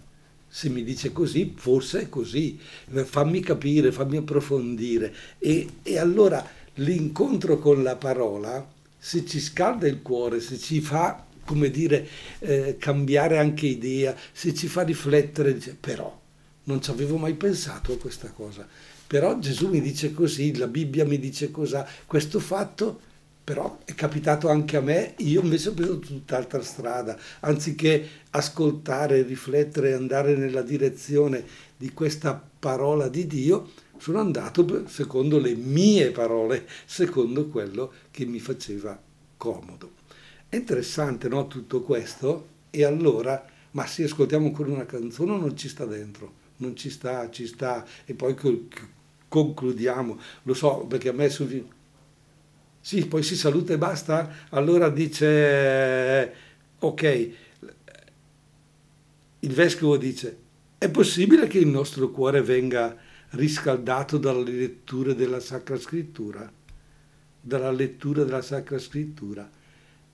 se 0.48 0.68
mi 0.68 0.82
dice 0.82 1.12
così, 1.12 1.52
forse 1.54 2.02
è 2.02 2.08
così, 2.08 2.58
fammi 2.88 3.40
capire, 3.40 3.92
fammi 3.92 4.16
approfondire. 4.16 5.14
E, 5.38 5.68
e 5.82 5.98
allora 5.98 6.44
l'incontro 6.74 7.58
con 7.58 7.82
la 7.82 7.96
parola, 7.96 8.66
se 8.98 9.24
ci 9.26 9.38
scalda 9.38 9.86
il 9.86 10.02
cuore, 10.02 10.40
se 10.40 10.58
ci 10.58 10.80
fa, 10.80 11.24
come 11.44 11.70
dire, 11.70 12.08
eh, 12.40 12.76
cambiare 12.78 13.38
anche 13.38 13.66
idea, 13.66 14.16
se 14.32 14.54
ci 14.54 14.66
fa 14.66 14.82
riflettere, 14.82 15.54
dice, 15.54 15.76
però 15.78 16.18
non 16.64 16.82
ci 16.82 16.90
avevo 16.90 17.16
mai 17.16 17.34
pensato 17.34 17.92
a 17.92 17.98
questa 17.98 18.30
cosa. 18.30 18.66
Però 19.10 19.40
Gesù 19.40 19.66
mi 19.66 19.80
dice 19.80 20.12
così, 20.12 20.56
la 20.56 20.68
Bibbia 20.68 21.04
mi 21.04 21.18
dice 21.18 21.50
cosa, 21.50 21.84
questo 22.06 22.38
fatto 22.38 23.00
però 23.42 23.80
è 23.84 23.92
capitato 23.96 24.48
anche 24.48 24.76
a 24.76 24.80
me, 24.80 25.14
io 25.16 25.40
invece 25.40 25.70
ho 25.70 25.74
preso 25.74 25.98
tutt'altra 25.98 26.62
strada, 26.62 27.18
anziché 27.40 28.08
ascoltare, 28.30 29.22
riflettere 29.22 29.94
andare 29.94 30.36
nella 30.36 30.62
direzione 30.62 31.44
di 31.76 31.92
questa 31.92 32.40
parola 32.60 33.08
di 33.08 33.26
Dio, 33.26 33.70
sono 33.98 34.20
andato 34.20 34.86
secondo 34.86 35.40
le 35.40 35.56
mie 35.56 36.12
parole, 36.12 36.68
secondo 36.84 37.48
quello 37.48 37.92
che 38.12 38.24
mi 38.26 38.38
faceva 38.38 38.96
comodo. 39.36 39.90
È 40.48 40.54
interessante 40.54 41.26
no, 41.26 41.48
tutto 41.48 41.82
questo? 41.82 42.46
E 42.70 42.84
allora, 42.84 43.44
ma 43.72 43.84
se 43.88 44.04
ascoltiamo 44.04 44.46
ancora 44.46 44.70
una 44.70 44.86
canzone 44.86 45.36
non 45.36 45.56
ci 45.56 45.68
sta 45.68 45.84
dentro, 45.84 46.32
non 46.58 46.76
ci 46.76 46.90
sta, 46.90 47.28
ci 47.28 47.48
sta, 47.48 47.84
e 48.04 48.14
poi 48.14 48.36
concludiamo, 49.30 50.18
lo 50.42 50.54
so 50.54 50.84
perché 50.88 51.08
a 51.08 51.12
me 51.12 51.30
su 51.30 51.46
sì, 52.82 53.06
poi 53.06 53.22
si 53.22 53.36
saluta 53.36 53.74
e 53.74 53.78
basta? 53.78 54.46
Allora 54.50 54.88
dice, 54.88 56.34
ok, 56.78 57.30
il 59.40 59.52
vescovo 59.52 59.98
dice, 59.98 60.38
è 60.78 60.90
possibile 60.90 61.46
che 61.46 61.58
il 61.58 61.68
nostro 61.68 62.10
cuore 62.10 62.40
venga 62.40 62.96
riscaldato 63.30 64.16
dalle 64.16 64.50
letture 64.50 65.14
della 65.14 65.40
Sacra 65.40 65.78
Scrittura? 65.78 66.50
Dalla 67.42 67.70
lettura 67.70 68.24
della 68.24 68.42
Sacra 68.42 68.78
Scrittura. 68.78 69.48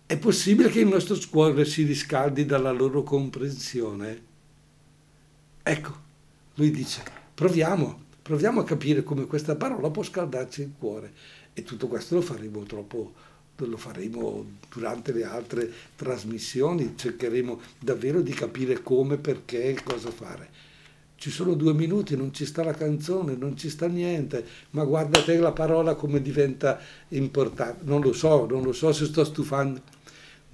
È 0.04 0.18
possibile 0.18 0.68
che 0.68 0.80
il 0.80 0.88
nostro 0.88 1.16
cuore 1.30 1.64
si 1.64 1.84
riscaldi 1.84 2.44
dalla 2.44 2.72
loro 2.72 3.04
comprensione? 3.04 4.22
Ecco, 5.62 5.96
lui 6.54 6.70
dice, 6.72 7.02
proviamo, 7.32 8.05
proviamo 8.26 8.58
a 8.58 8.64
capire 8.64 9.04
come 9.04 9.24
questa 9.26 9.54
parola 9.54 9.88
può 9.88 10.02
scaldarci 10.02 10.60
il 10.60 10.72
cuore. 10.76 11.12
E 11.54 11.62
tutto 11.62 11.86
questo 11.86 12.16
lo 12.16 12.20
faremo 12.20 12.64
troppo, 12.64 13.12
lo 13.54 13.76
faremo 13.76 14.44
durante 14.68 15.12
le 15.12 15.22
altre 15.22 15.72
trasmissioni, 15.94 16.94
cercheremo 16.96 17.60
davvero 17.78 18.22
di 18.22 18.32
capire 18.32 18.82
come, 18.82 19.16
perché 19.16 19.66
e 19.66 19.80
cosa 19.80 20.10
fare. 20.10 20.48
Ci 21.14 21.30
sono 21.30 21.54
due 21.54 21.72
minuti, 21.72 22.16
non 22.16 22.34
ci 22.34 22.44
sta 22.44 22.64
la 22.64 22.74
canzone, 22.74 23.36
non 23.36 23.56
ci 23.56 23.70
sta 23.70 23.86
niente, 23.86 24.44
ma 24.70 24.82
guarda 24.82 25.22
te 25.22 25.38
la 25.38 25.52
parola 25.52 25.94
come 25.94 26.20
diventa 26.20 26.80
importante. 27.10 27.84
Non 27.84 28.00
lo 28.00 28.12
so, 28.12 28.44
non 28.46 28.64
lo 28.64 28.72
so 28.72 28.92
se 28.92 29.04
sto 29.04 29.24
stufando 29.24 29.80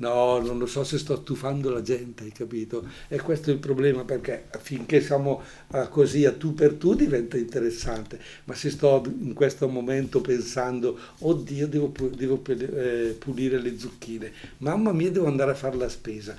No, 0.03 0.41
non 0.41 0.59
lo 0.59 0.67
so 0.67 0.83
se 0.83 0.99
sto 0.99 1.15
stufando 1.15 1.71
la 1.71 1.81
gente, 1.81 2.25
hai 2.25 2.33
capito? 2.33 2.85
E 3.07 3.21
questo 3.21 3.51
è 3.51 3.53
il 3.53 3.61
problema 3.61 4.03
perché 4.05 4.49
finché 4.59 5.01
siamo 5.01 5.41
uh, 5.69 5.89
così 5.89 6.25
a 6.25 6.33
tu 6.33 6.55
per 6.55 6.73
tu 6.73 6.95
diventa 6.95 7.37
interessante, 7.37 8.19
ma 8.45 8.55
se 8.55 8.71
sto 8.71 9.01
in 9.21 9.33
questo 9.33 9.69
momento 9.69 10.21
pensando, 10.21 10.99
oddio, 11.21 11.69
devo, 11.69 11.93
devo 12.17 12.43
eh, 12.45 13.15
pulire 13.17 13.61
le 13.61 13.79
zucchine, 13.79 14.33
mamma 14.59 14.91
mia, 14.91 15.13
devo 15.13 15.27
andare 15.27 15.53
a 15.53 15.55
fare 15.55 15.77
la 15.77 15.89
spesa, 15.89 16.37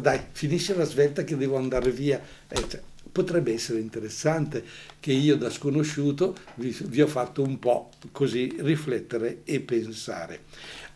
dai, 0.00 0.20
finisce 0.32 0.74
la 0.74 0.84
svelta 0.84 1.24
che 1.24 1.36
devo 1.36 1.56
andare 1.56 1.90
via. 1.90 2.18
Eh, 2.48 2.68
cioè, 2.68 2.80
potrebbe 3.14 3.52
essere 3.52 3.78
interessante 3.78 4.64
che 4.98 5.12
io 5.12 5.36
da 5.36 5.48
sconosciuto 5.48 6.34
vi, 6.56 6.76
vi 6.86 7.00
ho 7.00 7.06
fatto 7.06 7.44
un 7.44 7.60
po' 7.60 7.90
così 8.10 8.56
riflettere 8.58 9.42
e 9.44 9.60
pensare. 9.60 10.40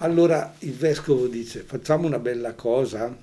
Allora 0.00 0.54
il 0.60 0.74
vescovo 0.74 1.26
dice, 1.26 1.62
facciamo 1.62 2.06
una 2.06 2.20
bella 2.20 2.54
cosa, 2.54 3.16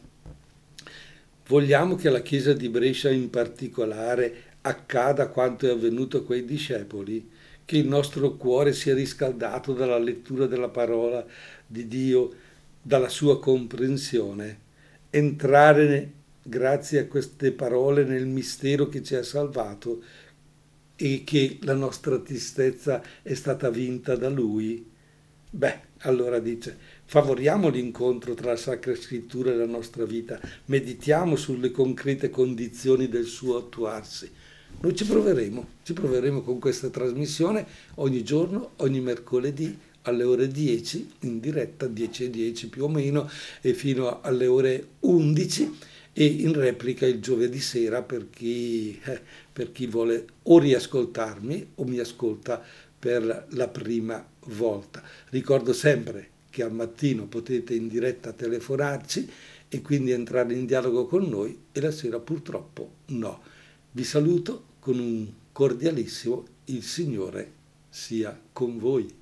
vogliamo 1.47 1.95
che 1.95 2.09
alla 2.09 2.21
Chiesa 2.21 2.51
di 2.51 2.67
Brescia 2.67 3.09
in 3.09 3.29
particolare 3.29 4.43
accada 4.59 5.29
quanto 5.29 5.67
è 5.67 5.69
avvenuto 5.69 6.17
a 6.17 6.25
quei 6.25 6.43
discepoli, 6.43 7.29
che 7.63 7.77
il 7.77 7.87
nostro 7.87 8.35
cuore 8.35 8.73
sia 8.73 8.93
riscaldato 8.93 9.71
dalla 9.71 9.97
lettura 9.97 10.47
della 10.47 10.67
parola 10.67 11.25
di 11.65 11.87
Dio, 11.87 12.33
dalla 12.81 13.07
sua 13.07 13.39
comprensione, 13.39 14.59
entrare 15.11 16.11
grazie 16.43 16.99
a 16.99 17.07
queste 17.07 17.53
parole 17.53 18.03
nel 18.03 18.27
mistero 18.27 18.89
che 18.89 19.01
ci 19.01 19.15
ha 19.15 19.23
salvato 19.23 20.03
e 20.97 21.23
che 21.23 21.57
la 21.61 21.73
nostra 21.73 22.19
tristezza 22.19 23.01
è 23.21 23.33
stata 23.33 23.69
vinta 23.69 24.17
da 24.17 24.27
Lui. 24.27 24.85
Beh, 25.49 25.84
allora 25.99 26.39
dice, 26.39 26.77
favoriamo 27.05 27.69
l'incontro 27.69 28.33
tra 28.33 28.51
la 28.51 28.57
Sacra 28.57 28.95
Scrittura 28.95 29.51
e 29.51 29.55
la 29.55 29.65
nostra 29.65 30.05
vita, 30.05 30.39
meditiamo 30.65 31.35
sulle 31.35 31.71
concrete 31.71 32.29
condizioni 32.29 33.07
del 33.09 33.25
suo 33.25 33.57
attuarsi. 33.57 34.29
Noi 34.81 34.95
ci 34.95 35.05
proveremo, 35.05 35.67
ci 35.83 35.93
proveremo 35.93 36.41
con 36.41 36.59
questa 36.59 36.89
trasmissione 36.89 37.65
ogni 37.95 38.23
giorno, 38.23 38.71
ogni 38.77 38.99
mercoledì 38.99 39.77
alle 40.03 40.23
ore 40.23 40.47
10, 40.47 41.13
in 41.21 41.39
diretta 41.39 41.87
10 41.87 42.25
e 42.25 42.29
10 42.29 42.69
più 42.69 42.83
o 42.83 42.89
meno, 42.89 43.29
e 43.61 43.73
fino 43.73 44.21
alle 44.21 44.45
ore 44.45 44.87
11 44.99 45.93
e 46.17 46.25
in 46.25 46.53
replica 46.53 47.05
il 47.05 47.19
giovedì 47.19 47.59
sera 47.59 48.01
per 48.01 48.29
chi, 48.29 48.97
eh, 49.03 49.19
per 49.51 49.73
chi 49.73 49.85
vuole 49.85 50.25
o 50.43 50.59
riascoltarmi 50.59 51.71
o 51.75 51.83
mi 51.83 51.99
ascolta 51.99 52.63
per 52.97 53.47
la 53.49 53.67
prima 53.67 54.25
volta. 54.45 55.03
Ricordo 55.29 55.73
sempre 55.73 56.29
che 56.49 56.63
al 56.63 56.73
mattino 56.73 57.25
potete 57.25 57.73
in 57.73 57.87
diretta 57.87 58.31
telefonarci 58.31 59.29
e 59.67 59.81
quindi 59.81 60.11
entrare 60.11 60.53
in 60.53 60.65
dialogo 60.65 61.05
con 61.05 61.27
noi 61.27 61.65
e 61.71 61.81
la 61.81 61.91
sera 61.91 62.19
purtroppo 62.19 62.91
no. 63.07 63.41
Vi 63.91 64.03
saluto 64.03 64.65
con 64.79 64.99
un 64.99 65.27
cordialissimo 65.51 66.45
il 66.65 66.83
Signore 66.83 67.51
sia 67.89 68.39
con 68.51 68.77
voi. 68.77 69.13